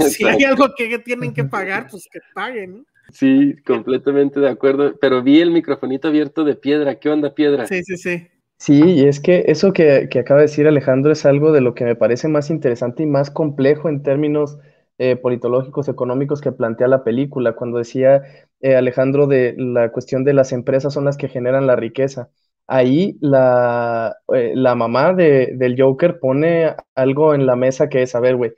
[0.00, 2.84] si hay algo que tienen que pagar, pues que paguen, ¿no?
[3.12, 4.94] Sí, completamente de acuerdo.
[5.00, 6.96] Pero vi el microfonito abierto de piedra.
[6.96, 7.66] ¿Qué onda, piedra?
[7.66, 8.28] Sí, sí, sí.
[8.58, 11.84] Sí, y es que eso que, acaba de decir Alejandro es algo de lo que
[11.84, 14.58] me parece más interesante y más complejo en términos
[14.98, 18.22] eh, politológicos, económicos que plantea la película, cuando decía
[18.60, 22.30] eh, Alejandro de la cuestión de las empresas son las que generan la riqueza.
[22.66, 28.14] Ahí la, eh, la mamá de, del Joker pone algo en la mesa que es,
[28.14, 28.52] a ver, güey,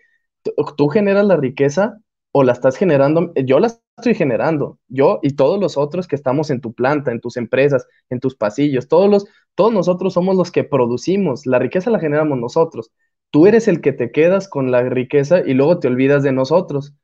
[0.76, 1.98] tú generas la riqueza
[2.32, 6.50] o la estás generando, yo la estoy generando, yo y todos los otros que estamos
[6.50, 10.50] en tu planta, en tus empresas, en tus pasillos, todos los, todos nosotros somos los
[10.52, 12.92] que producimos, la riqueza la generamos nosotros.
[13.30, 16.94] Tú eres el que te quedas con la riqueza y luego te olvidas de nosotros.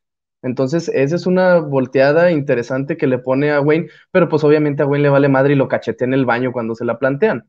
[0.42, 4.86] Entonces, esa es una volteada interesante que le pone a Wayne, pero pues obviamente a
[4.86, 7.48] Wayne le vale madre y lo cachetea en el baño cuando se la plantean.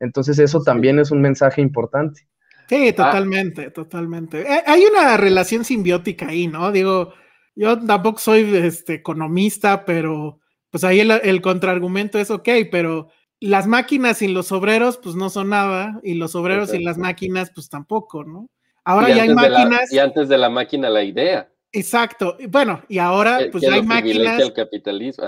[0.00, 2.28] Entonces, eso también es un mensaje importante.
[2.68, 4.42] Sí, totalmente, totalmente.
[4.42, 6.70] Eh, hay una relación simbiótica ahí, ¿no?
[6.70, 7.14] Digo,
[7.56, 10.38] yo tampoco soy este, economista, pero
[10.70, 13.08] pues ahí el, contraargumento es ok, pero
[13.40, 17.50] las máquinas sin los obreros, pues no son nada, y los obreros sin las máquinas,
[17.54, 18.48] pues tampoco, ¿no?
[18.84, 19.92] Ahora ya hay máquinas.
[19.92, 21.48] y antes de la máquina, la idea.
[21.72, 22.36] Exacto.
[22.48, 24.40] Bueno, y ahora, pues ya hay máquinas.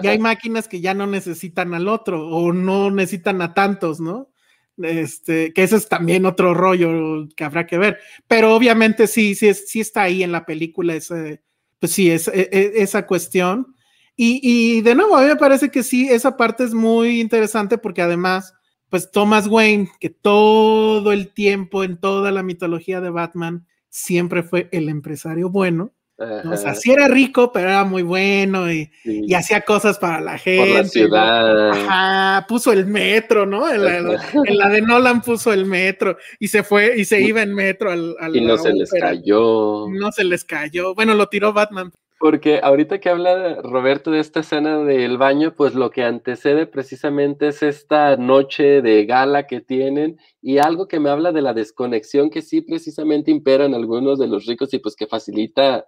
[0.03, 4.31] Ya hay máquinas que ya no necesitan al otro, o no necesitan a tantos, ¿no?
[4.79, 7.99] Este, que ese es también otro rollo que habrá que ver.
[8.27, 11.43] Pero obviamente sí, sí, sí está ahí en la película ese,
[11.79, 13.75] pues sí, es, e, e, esa cuestión.
[14.23, 17.79] Y, y, de nuevo, a mí me parece que sí, esa parte es muy interesante
[17.79, 18.53] porque además,
[18.91, 24.69] pues Thomas Wayne, que todo el tiempo en toda la mitología de Batman siempre fue
[24.73, 29.63] el empresario bueno, O sea, sí era rico, pero era muy bueno y, y hacía
[29.63, 30.69] cosas para la gente.
[30.69, 31.71] Por la ciudad.
[31.71, 33.73] Ajá, puso el metro, ¿no?
[33.73, 37.91] En la, de Nolan puso el metro y se fue y se iba en metro
[37.91, 38.15] al.
[38.21, 39.87] al y no se les cayó.
[39.89, 40.95] No se les cayó.
[40.95, 41.91] Bueno, lo tiró Batman.
[42.21, 47.49] Porque ahorita que habla Roberto de esta escena del baño, pues lo que antecede precisamente
[47.49, 52.29] es esta noche de gala que tienen y algo que me habla de la desconexión
[52.29, 55.87] que sí precisamente impera en algunos de los ricos y pues que facilita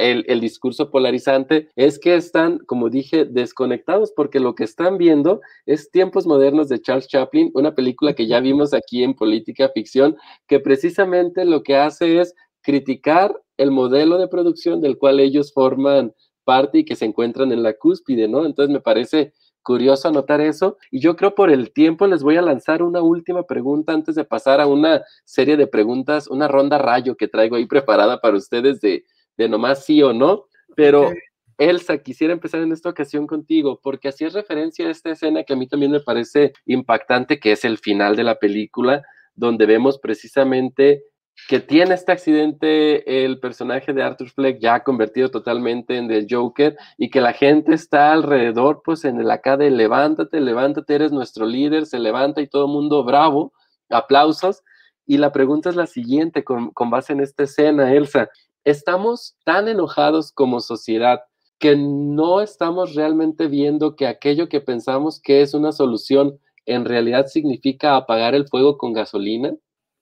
[0.00, 5.40] el, el, discurso polarizante es que están, como dije, desconectados porque lo que están viendo
[5.66, 10.16] es Tiempos Modernos de Charles Chaplin, una película que ya vimos aquí en Política Ficción,
[10.48, 16.14] que precisamente lo que hace es criticar el modelo de producción del cual ellos forman
[16.44, 18.46] parte y que se encuentran en la cúspide, ¿no?
[18.46, 20.78] Entonces me parece curioso anotar eso.
[20.90, 24.24] Y yo creo por el tiempo les voy a lanzar una última pregunta antes de
[24.24, 28.80] pasar a una serie de preguntas, una ronda rayo que traigo ahí preparada para ustedes
[28.80, 29.04] de,
[29.36, 30.46] de nomás sí o no.
[30.74, 31.10] Pero
[31.58, 35.52] Elsa, quisiera empezar en esta ocasión contigo, porque así es referencia a esta escena que
[35.52, 39.02] a mí también me parece impactante, que es el final de la película,
[39.34, 41.04] donde vemos precisamente
[41.48, 46.76] que tiene este accidente el personaje de Arthur Fleck ya convertido totalmente en el Joker
[46.96, 51.46] y que la gente está alrededor, pues en el acá de levántate, levántate, eres nuestro
[51.46, 53.52] líder, se levanta y todo el mundo bravo,
[53.88, 54.62] aplausos.
[55.06, 58.28] Y la pregunta es la siguiente, con, con base en esta escena, Elsa,
[58.64, 61.20] ¿estamos tan enojados como sociedad
[61.58, 67.26] que no estamos realmente viendo que aquello que pensamos que es una solución en realidad
[67.26, 69.52] significa apagar el fuego con gasolina?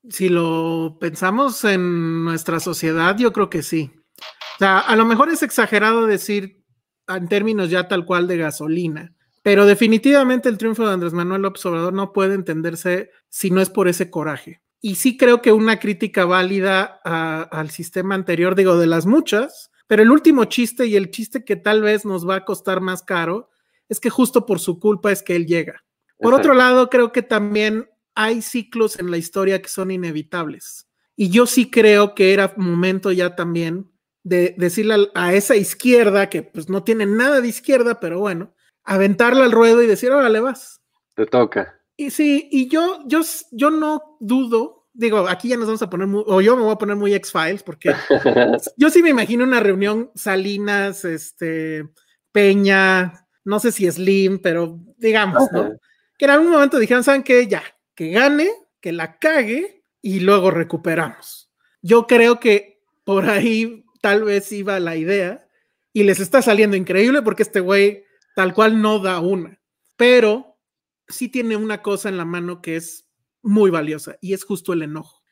[0.08, 3.90] Si lo pensamos en nuestra sociedad, yo creo que sí.
[4.56, 6.64] O sea, a lo mejor es exagerado decir
[7.06, 11.64] en términos ya tal cual de gasolina, pero definitivamente el triunfo de Andrés Manuel López
[11.66, 14.60] Obrador no puede entenderse si no es por ese coraje.
[14.80, 20.02] Y sí creo que una crítica válida al sistema anterior, digo, de las muchas, pero
[20.02, 23.48] el último chiste y el chiste que tal vez nos va a costar más caro
[23.88, 25.82] es que justo por su culpa es que él llega.
[26.20, 27.88] Por otro lado, creo que también
[28.18, 30.88] hay ciclos en la historia que son inevitables.
[31.14, 33.92] Y yo sí creo que era momento ya también
[34.24, 38.52] de decirle a, esa izquierda, que pues no tiene nada de izquierda, pero bueno,
[38.82, 40.82] aventarla al ruedo y decir, órale, vas.
[41.14, 41.80] Te toca.
[41.96, 43.20] Y sí, y yo, yo,
[43.52, 46.78] yo no dudo, digo, aquí ya nos vamos a poner, o yo me voy a
[46.78, 47.94] poner muy X-Files, porque
[48.76, 51.88] yo sí me imagino una reunión Salinas, este,
[52.32, 55.70] Peña, no sé si Slim, pero digamos, ¿no?
[56.18, 57.46] Que en algún momento dijeron, ¿saben qué?
[57.46, 57.62] Ya,
[57.98, 58.48] que gane,
[58.80, 61.50] que la cague y luego recuperamos.
[61.82, 65.48] Yo creo que por ahí tal vez iba la idea
[65.92, 68.04] y les está saliendo increíble porque este güey
[68.36, 69.60] tal cual no da una,
[69.96, 70.60] pero
[71.08, 73.08] sí tiene una cosa en la mano que es
[73.42, 75.24] muy valiosa y es justo el enojo.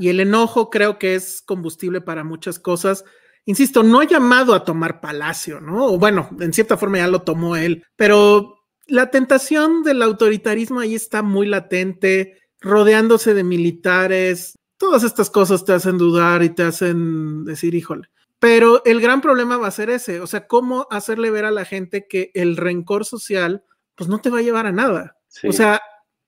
[0.00, 3.04] Y el enojo creo que es combustible para muchas cosas.
[3.44, 5.88] Insisto, no ha llamado a tomar Palacio, ¿no?
[5.88, 8.53] O bueno, en cierta forma ya lo tomó él, pero
[8.86, 14.58] la tentación del autoritarismo ahí está muy latente, rodeándose de militares.
[14.76, 18.08] Todas estas cosas te hacen dudar y te hacen decir, híjole.
[18.38, 21.64] Pero el gran problema va a ser ese, o sea, cómo hacerle ver a la
[21.64, 23.64] gente que el rencor social,
[23.94, 25.16] pues no te va a llevar a nada.
[25.48, 25.80] O sea,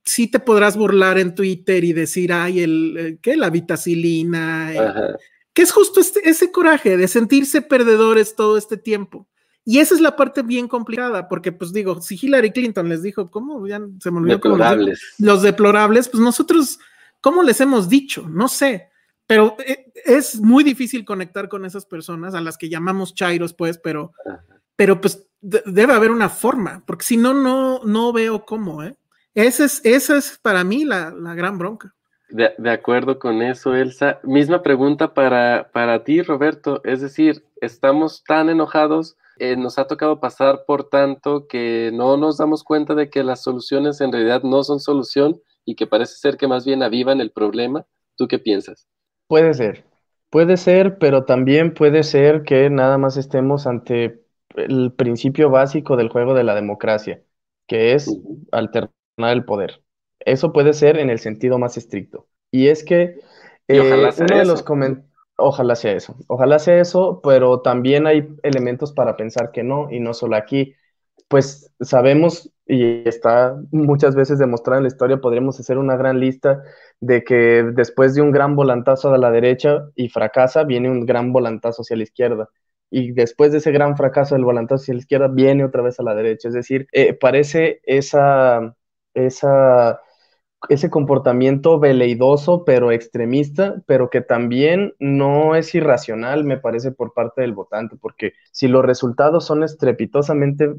[0.05, 3.37] sí te podrás burlar en Twitter y decir, ay, el, eh, ¿qué?
[3.37, 4.73] La vitacilina.
[5.53, 9.29] Que es justo este, ese coraje de sentirse perdedores todo este tiempo.
[9.69, 13.33] Y esa es la parte bien complicada, porque pues digo, si Hillary Clinton les dijo,
[13.33, 13.67] ¿cómo?
[13.67, 14.37] Ya se me olvidó.
[14.37, 15.15] Deplorables.
[15.19, 16.79] los deplorables, pues nosotros,
[17.21, 18.29] ¿cómo les hemos dicho?
[18.29, 18.91] No sé,
[19.27, 23.77] pero eh, es muy difícil conectar con esas personas a las que llamamos chairos, pues,
[23.79, 24.13] pero,
[24.77, 28.97] pero pues debe haber una forma, porque si no, no, no veo cómo, ¿eh?
[29.35, 31.93] Esa es, esa es para mí la, la gran bronca.
[32.29, 34.21] De, de, acuerdo con eso, Elsa.
[34.23, 36.81] Misma pregunta para, para ti, Roberto.
[36.85, 42.39] Es decir, estamos tan enojados eh, nos ha tocado pasar por tanto que no nos
[42.39, 46.37] damos cuenta de que las soluciones en realidad no son solución y que parece ser
[46.37, 47.87] que más bien avivan el problema.
[48.17, 48.89] ¿Tú qué piensas?
[49.29, 49.85] Puede ser,
[50.31, 54.23] puede ser, pero también puede ser que nada más estemos ante
[54.55, 57.23] el principio básico del juego de la democracia,
[57.67, 58.11] que es
[58.53, 59.83] alternar el poder.
[60.21, 62.27] Eso puede ser en el sentido más estricto.
[62.51, 63.19] Y es que
[63.69, 68.93] eh, uno de los comentarios Ojalá sea eso, ojalá sea eso, pero también hay elementos
[68.93, 70.75] para pensar que no, y no solo aquí.
[71.29, 76.63] Pues sabemos, y está muchas veces demostrado en la historia, podríamos hacer una gran lista
[77.01, 81.33] de que después de un gran volantazo a la derecha y fracasa, viene un gran
[81.33, 82.49] volantazo hacia la izquierda.
[82.91, 86.03] Y después de ese gran fracaso del volantazo hacia la izquierda, viene otra vez a
[86.03, 86.49] la derecha.
[86.49, 88.75] Es decir, eh, parece esa,
[89.13, 90.01] esa
[90.69, 97.43] ese comportamiento veleidoso, pero extremista, pero que también no es irracional, me parece, por parte
[97.43, 100.77] del votante, porque si los resultados son estrepitosamente eh,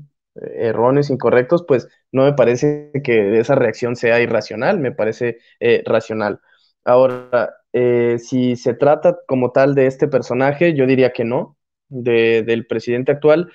[0.58, 6.40] erróneos, incorrectos, pues no me parece que esa reacción sea irracional, me parece eh, racional.
[6.84, 11.58] Ahora, eh, si se trata como tal de este personaje, yo diría que no,
[11.90, 13.52] del presidente actual,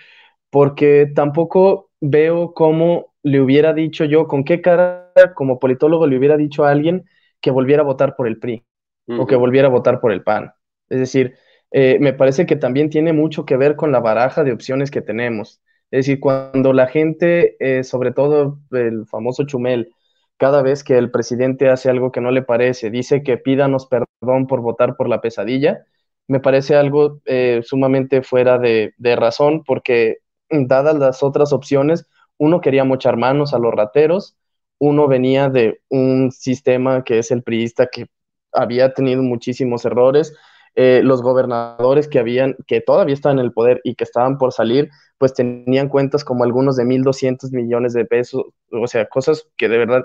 [0.50, 6.36] porque tampoco veo cómo le hubiera dicho yo, con qué cara como politólogo le hubiera
[6.36, 7.04] dicho a alguien
[7.40, 8.64] que volviera a votar por el PRI
[9.06, 10.52] o que volviera a votar por el PAN.
[10.88, 11.34] Es decir,
[11.72, 15.02] eh, me parece que también tiene mucho que ver con la baraja de opciones que
[15.02, 15.60] tenemos.
[15.90, 19.92] Es decir, cuando la gente, eh, sobre todo el famoso Chumel,
[20.36, 24.46] cada vez que el presidente hace algo que no le parece, dice que pídanos perdón
[24.46, 25.84] por votar por la pesadilla,
[26.28, 30.18] me parece algo eh, sumamente fuera de, de, razón, porque
[30.50, 32.06] dadas las otras opciones,
[32.43, 34.36] uno quería mochar manos a los rateros,
[34.80, 38.07] uno venía de un sistema que es el priista que
[38.53, 40.34] había tenido muchísimos errores,
[40.74, 44.53] eh, los gobernadores que habían, que todavía estaban en el poder y que estaban por
[44.53, 49.68] salir, pues tenían cuentas como algunos de 1.200 millones de pesos, o sea, cosas que
[49.68, 50.03] de verdad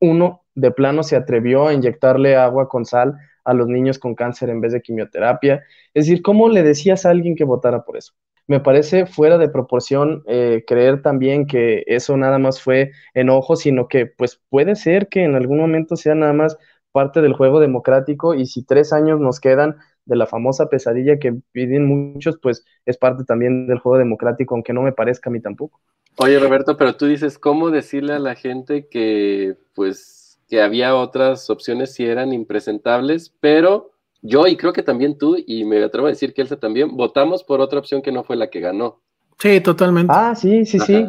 [0.00, 4.48] uno de plano se atrevió a inyectarle agua con sal a los niños con cáncer
[4.48, 5.62] en vez de quimioterapia.
[5.92, 8.14] Es decir, ¿cómo le decías a alguien que votara por eso?
[8.46, 13.88] Me parece fuera de proporción eh, creer también que eso nada más fue enojo, sino
[13.88, 16.56] que pues puede ser que en algún momento sea nada más
[16.92, 21.34] parte del juego democrático y si tres años nos quedan de la famosa pesadilla que
[21.52, 25.40] piden muchos, pues es parte también del juego democrático, aunque no me parezca a mí
[25.40, 25.80] tampoco.
[26.18, 31.50] Oye, Roberto, pero tú dices, ¿cómo decirle a la gente que pues que había otras
[31.50, 33.90] opciones si eran impresentables, pero
[34.26, 37.44] yo y creo que también tú, y me atrevo a decir que Elsa también, votamos
[37.44, 39.00] por otra opción que no fue la que ganó.
[39.38, 40.12] Sí, totalmente.
[40.14, 41.08] Ah, sí, sí, sí.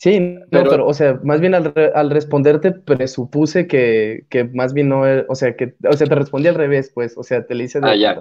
[0.00, 5.02] Sí, pero, o sea, más bien al, al responderte presupuse que, que, más bien no,
[5.28, 7.80] o sea, que, o sea, te respondí al revés, pues, o sea, te le hice
[7.80, 8.16] de ah, ya.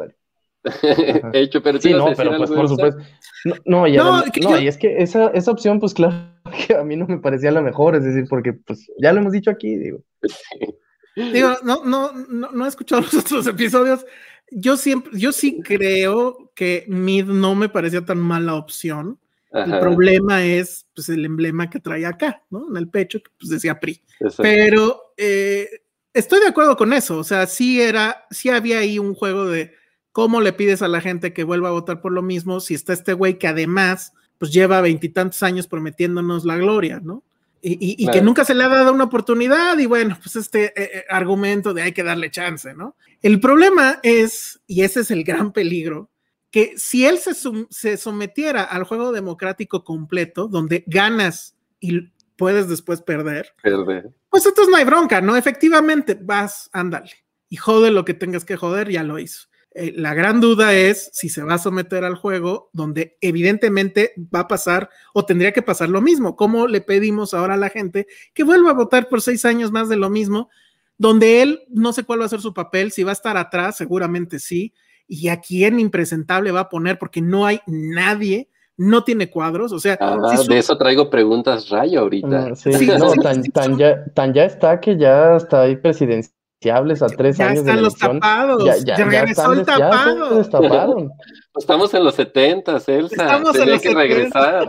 [1.33, 2.99] hecho, pero sí, no, pero pues por supuesto.
[3.45, 6.15] No, no, y, no, no, y es que esa, esa opción, pues claro,
[6.67, 9.33] que a mí no me parecía la mejor, es decir, porque pues ya lo hemos
[9.33, 9.99] dicho aquí, digo.
[10.23, 10.65] Sí.
[11.17, 14.05] Digo, no, no, no, no he escuchado los otros episodios.
[14.51, 19.19] Yo siempre, yo sí creo que Mid no me parecía tan mala opción.
[19.51, 22.67] El problema es pues, el emblema que trae acá, ¿no?
[22.69, 24.03] En el pecho, que pues decía PRI.
[24.37, 25.67] Pero eh,
[26.13, 27.17] estoy de acuerdo con eso.
[27.17, 29.73] O sea, sí era, sí había ahí un juego de
[30.11, 32.93] cómo le pides a la gente que vuelva a votar por lo mismo si está
[32.93, 37.23] este güey que además pues lleva veintitantos años prometiéndonos la gloria, ¿no?
[37.61, 41.05] Y, que nunca se le ha dado una oportunidad y bueno, pues este eh, eh,
[41.09, 42.95] argumento de hay que darle chance, ¿no?
[43.21, 46.09] El problema es, y ese es el gran peligro,
[46.51, 47.33] que si él se,
[47.69, 54.71] se sometiera al juego democrático completo, donde ganas y puedes después perder, perder, pues entonces
[54.71, 55.35] no hay bronca, ¿no?
[55.35, 57.11] Efectivamente, vas, ándale,
[57.49, 59.47] y jode lo que tengas que joder, ya lo hizo.
[59.79, 64.39] Eh, la gran duda es si se va a someter al juego donde evidentemente va
[64.39, 66.35] a pasar o tendría que pasar lo mismo.
[66.35, 69.87] ¿Cómo le pedimos ahora a la gente que vuelva a votar por seis años más
[69.87, 70.49] de lo mismo?
[70.97, 73.77] Donde él no sé cuál va a ser su papel, si va a estar atrás,
[73.77, 74.73] seguramente sí,
[75.07, 79.79] y a quién impresentable va a poner, porque no hay nadie, no tiene cuadros, o
[79.79, 79.95] sea...
[80.01, 80.17] Ah,
[80.49, 82.47] de eso traigo preguntas rayo ahorita.
[82.47, 83.43] Ah, sí, no, tan,
[83.77, 87.95] ya, tan, ya, está que ya está ahí presidencia a tres ya años están los
[87.95, 88.65] tapados.
[88.65, 90.41] Ya, ya, ya regresó el tapado.
[91.55, 93.23] Estamos en los 70, Elsa.
[93.23, 93.99] Estamos en los que 70.
[93.99, 94.65] regresar.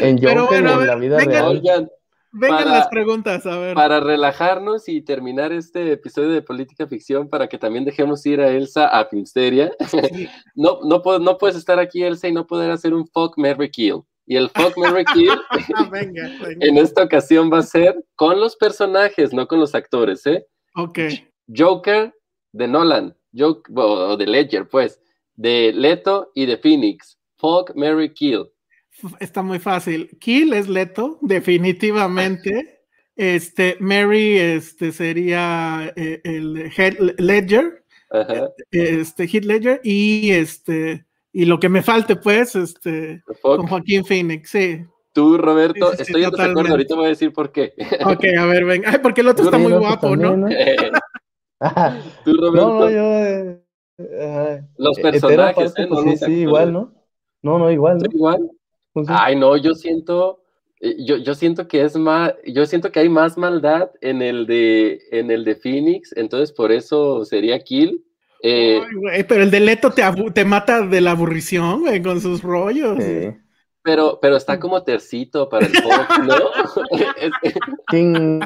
[0.00, 1.90] En Joker, bueno, en la vida vengan, real.
[2.32, 3.74] Vengan para, las preguntas, a ver.
[3.74, 8.48] Para relajarnos y terminar este episodio de Política Ficción, para que también dejemos ir a
[8.50, 9.72] Elsa a Finsteria.
[9.88, 9.98] Sí.
[10.54, 14.02] no, no, no puedes estar aquí, Elsa, y no poder hacer un fuck, Mary Kill.
[14.26, 15.30] Y el fuck, Mary Kill
[15.90, 16.66] venga, venga.
[16.66, 20.46] en esta ocasión va a ser con los personajes, no con los actores, ¿eh?
[20.74, 20.98] Ok.
[21.54, 22.12] Joker
[22.52, 25.00] de Nolan, Joker, o de Ledger, pues,
[25.36, 27.18] de Leto y de Phoenix.
[27.36, 28.46] Fuck, Mary Kill.
[29.20, 30.08] Está muy fácil.
[30.20, 32.70] Kill es Leto, definitivamente.
[33.16, 38.48] Este, Mary este, sería eh, el Head Ledger, Ajá.
[38.72, 44.50] este Heath Ledger y este y lo que me falte pues este con Joaquín Phoenix,
[44.50, 44.84] sí.
[45.14, 47.72] Tú, Roberto, sí, sí, estoy en desacuerdo, ahorita voy a decir por qué.
[48.04, 48.90] Ok, a ver, venga.
[48.90, 50.36] Ay, porque el otro está muy guapo, ¿no?
[50.36, 50.48] ¿no?
[52.24, 52.68] Tú, Roberto.
[52.68, 53.02] No, no, yo.
[53.02, 53.62] Eh,
[53.98, 55.86] eh, los personajes, parte, ¿eh?
[55.88, 56.92] No pues, sí, sí, igual, ¿no?
[57.42, 57.98] No, no, igual.
[57.98, 58.06] ¿no?
[58.12, 58.50] Igual.
[58.92, 60.40] Pues, Ay, no, yo siento.
[60.80, 65.00] Yo, yo siento que es más, yo siento que hay más maldad en el de
[65.12, 68.04] en el de Phoenix, entonces por eso sería Kill.
[68.42, 70.02] Eh, Ay, güey, pero el de Leto te,
[70.34, 73.02] te mata de la aburrición, güey, con sus rollos.
[73.02, 73.30] Sí.
[73.84, 75.92] Pero, pero está como tercito para el pop,
[76.26, 76.36] ¿no?
[77.86, 78.40] ¿Quién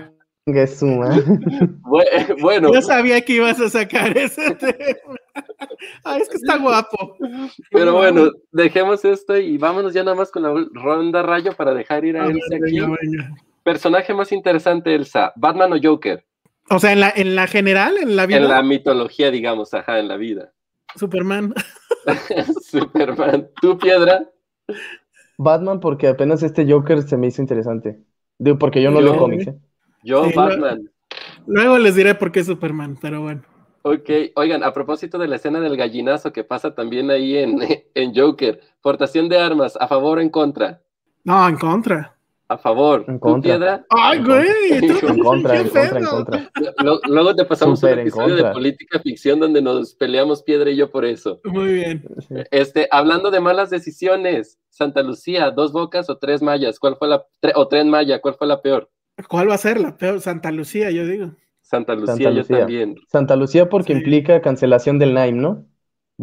[0.66, 1.22] su madre.
[1.82, 5.16] Bue- Bueno, Yo sabía que ibas a sacar ese tema.
[6.04, 7.16] Ay, es que está guapo.
[7.70, 12.04] pero bueno, dejemos esto y vámonos ya nada más con la ronda rayo para dejar
[12.04, 12.80] ir a A ver, Elsa aquí.
[12.80, 13.30] venga, venga.
[13.62, 16.24] Personaje más interesante, Elsa, ¿Batman o Joker?
[16.70, 19.98] O sea, en la, en la general, en la vida, En la mitología, digamos, ajá,
[20.00, 20.52] en la vida.
[20.96, 21.54] Superman.
[22.62, 24.26] Superman, ¿tú, Piedra?
[25.38, 28.02] Batman, porque apenas este Joker se me hizo interesante.
[28.38, 29.58] Digo, porque yo no leo cómics, ¿eh?
[30.02, 30.90] Yo, Sí, Batman.
[31.46, 33.42] Luego les diré por qué Superman, pero bueno.
[33.82, 37.58] Ok, oigan, a propósito de la escena del gallinazo que pasa también ahí en,
[37.94, 40.82] en Joker, portación de armas, ¿a favor o en contra?
[41.24, 42.17] No, en contra.
[42.50, 43.04] A favor.
[43.08, 43.50] En ¿Tú, contra.
[43.56, 43.86] Piedra?
[43.90, 44.48] Ay, En güey.
[44.72, 46.50] En contra, en contra, en contra.
[46.82, 50.76] Lo- Luego te pasamos Súper un episodio de política ficción donde nos peleamos Piedra y
[50.76, 51.40] yo por eso.
[51.44, 52.04] Muy bien.
[52.50, 57.22] Este, hablando de malas decisiones, Santa Lucía, dos bocas o tres mallas, ¿cuál fue la
[57.42, 58.88] tre- o tren malla, cuál fue la peor?
[59.28, 60.20] ¿Cuál va a ser la peor?
[60.20, 61.32] Santa Lucía, yo digo.
[61.60, 62.58] Santa Lucía, Santa yo Lucía.
[62.60, 62.94] también.
[63.12, 63.98] Santa Lucía porque Sí.
[63.98, 65.66] implica cancelación del Nime, ¿no?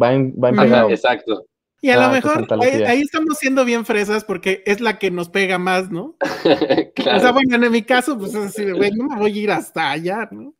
[0.00, 0.90] Va en, va en Ajá, pegado.
[0.90, 1.44] Exacto.
[1.86, 5.10] Y a Ah, lo pues mejor ahí, estamos siendo bien fresas porque es la que
[5.12, 6.16] nos pega más, ¿no?
[6.96, 7.18] Claro.
[7.18, 9.42] O sea, bueno, en mi caso, pues es así de, güey, no me voy a
[9.42, 10.52] ir hasta allá, ¿no?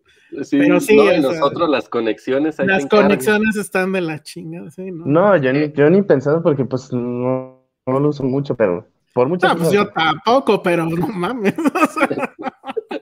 [0.45, 4.71] Sí, pero sí, no, sea, nosotros las conexiones ahí Las conexiones están de la chingada,
[4.71, 4.91] ¿sí?
[4.93, 5.05] ¿no?
[5.07, 9.29] No, yo ni, yo ni pensado porque pues no, no lo uso mucho, pero por
[9.29, 9.85] muchas No, pues cosas.
[9.87, 11.55] yo tampoco, pero no mames.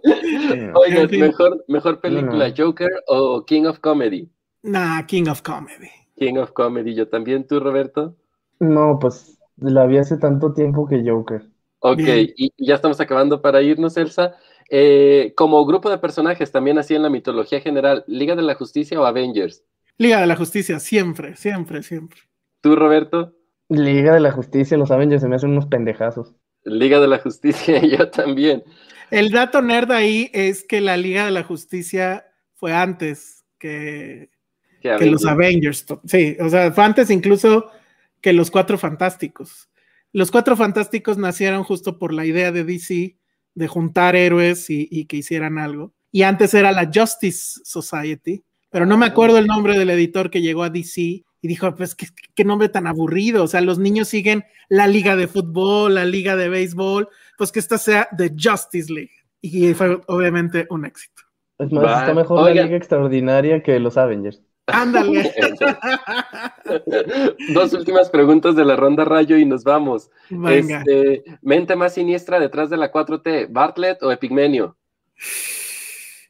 [0.75, 4.31] Oigan, mejor, mejor película, No, Joker o King of Comedy.
[4.63, 5.91] nah, King of Comedy.
[6.17, 8.17] King of Comedy, yo también, tú, Roberto.
[8.61, 11.43] No, pues la vi hace tanto tiempo que Joker.
[11.81, 12.01] Ok,
[12.37, 14.37] y ya estamos acabando para irnos, Elsa.
[14.71, 18.99] Eh, como grupo de personajes, también así en la mitología general, ¿Liga de la Justicia
[19.01, 19.65] o Avengers?
[19.99, 22.21] Liga de la Justicia, siempre, siempre, siempre.
[22.61, 23.35] ¿Tú, Roberto?
[23.69, 26.35] Liga de la Justicia, los Avengers se me hacen unos pendejazos.
[26.65, 28.65] Liga de la Justicia, yo también.
[29.11, 34.31] El dato nerd ahí es que la Liga de la Justicia fue antes que,
[34.85, 35.87] Que que los Avengers.
[36.05, 37.71] Sí, o sea, fue antes incluso
[38.21, 39.71] que los Cuatro Fantásticos.
[40.13, 43.17] Los Cuatro Fantásticos nacieron justo por la idea de DC
[43.55, 45.95] de juntar héroes y, y que hicieran algo.
[46.13, 50.43] Y antes era la Justice Society, pero no me acuerdo el nombre del editor que
[50.43, 53.43] llegó a DC y dijo, pues qué, qué nombre tan aburrido.
[53.43, 57.09] O sea, los niños siguen la liga de fútbol, la liga de béisbol,
[57.39, 59.13] pues que esta sea The Justice League.
[59.41, 61.23] Y fue obviamente un éxito.
[61.59, 62.57] Es más, está mejor oigan.
[62.57, 64.43] la Liga Extraordinaria que los Avengers.
[64.67, 65.33] Ándale.
[67.53, 70.11] Dos últimas preguntas de la ronda rayo y nos vamos.
[70.31, 70.79] Venga.
[70.79, 74.77] Este, mente más siniestra detrás de la 4T, Bartlett o Epigmenio.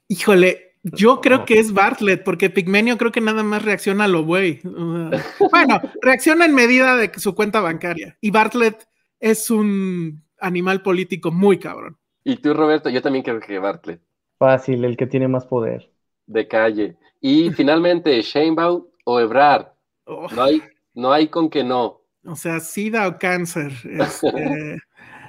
[0.09, 4.25] Híjole, yo creo que es Bartlett, porque Pigmenio creo que nada más reacciona a lo
[4.25, 4.61] güey.
[4.63, 8.19] Bueno, reacciona en medida de su cuenta bancaria.
[8.21, 8.87] Y Bartlett
[9.19, 11.97] es un animal político muy cabrón.
[12.23, 14.01] Y tú, Roberto, yo también creo que Bartlett,
[14.39, 15.91] Fácil, el que tiene más poder.
[16.27, 16.97] de calle.
[17.27, 19.69] Y finalmente, Sheinbaum o Ebrard.
[20.05, 20.63] Oh, No hay,
[20.93, 22.03] no hay con que no.
[22.27, 23.73] o sea, sida o cáncer.
[23.83, 24.77] este,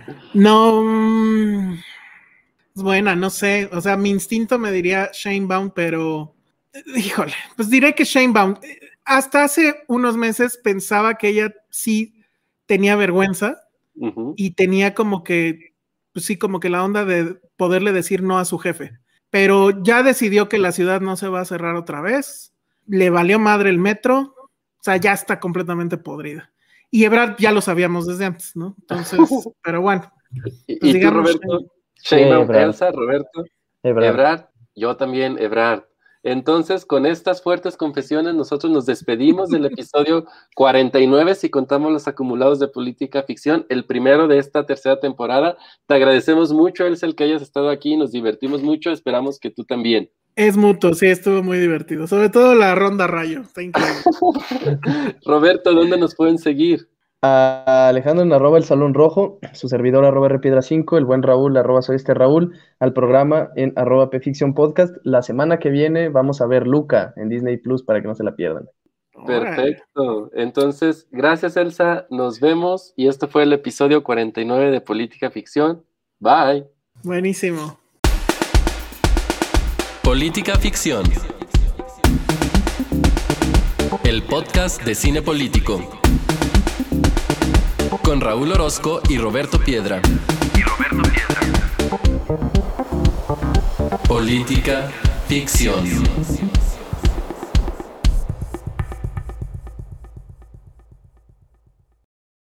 [0.34, 0.82] no.
[0.84, 1.74] mm,
[2.76, 3.70] es buena, no sé.
[3.72, 6.36] O sea, mi instinto me diría Shanebaum, pero.
[6.74, 8.56] eh, Híjole, pues diré que Shanebaum.
[8.62, 12.26] eh, Hasta hace unos meses pensaba que ella sí
[12.66, 13.62] tenía vergüenza
[14.36, 15.74] y tenía como que,
[16.12, 19.00] pues sí, como que la onda de poderle decir no a su jefe.
[19.36, 22.54] Pero ya decidió que la ciudad no se va a cerrar otra vez.
[22.88, 24.34] Le valió madre el metro.
[24.40, 26.54] O sea, ya está completamente podrida.
[26.90, 28.78] Y Ebrard ya lo sabíamos desde antes, ¿no?
[28.80, 29.20] Entonces,
[29.62, 30.10] pero bueno.
[30.68, 31.66] ¿Y, Pues y tú, Roberto?
[31.96, 32.64] Sheinbaum, Ebrard.
[32.64, 33.44] Elsa, Roberto.
[33.84, 34.06] Ebrard.
[34.06, 35.84] Ebrard, yo también, Ebrard.
[36.26, 42.60] Entonces, con estas fuertes confesiones, nosotros nos despedimos del episodio 49, si contamos los acumulados
[42.60, 45.56] de política ficción, el primero de esta tercera temporada.
[45.86, 49.66] Te agradecemos mucho, Elsa, el que hayas estado aquí, nos divertimos mucho, esperamos que tú
[49.66, 50.10] también.
[50.36, 52.08] Es mutuo, sí, estuvo muy divertido.
[52.08, 53.42] Sobre todo la ronda rayo.
[53.42, 54.02] Está increíble.
[55.26, 56.90] Roberto, ¿dónde nos pueden seguir?
[57.28, 61.58] A Alejandro en arroba el Salón Rojo, su servidor arroba Repiedra 5, el buen Raúl
[61.58, 64.96] arroba soy este Raúl, al programa en arroba Pficción Podcast.
[65.04, 68.24] La semana que viene vamos a ver Luca en Disney Plus para que no se
[68.24, 68.70] la pierdan.
[69.26, 70.30] Perfecto.
[70.36, 75.84] Entonces, gracias, Elsa, nos vemos y esto fue el episodio 49 de Política Ficción.
[76.20, 76.68] Bye.
[77.02, 77.80] Buenísimo.
[80.04, 81.06] Política Ficción.
[84.04, 85.80] El podcast de cine político.
[88.02, 90.02] Con Raúl Orozco y Roberto Piedra.
[94.08, 94.90] Política
[95.28, 95.84] Ficción.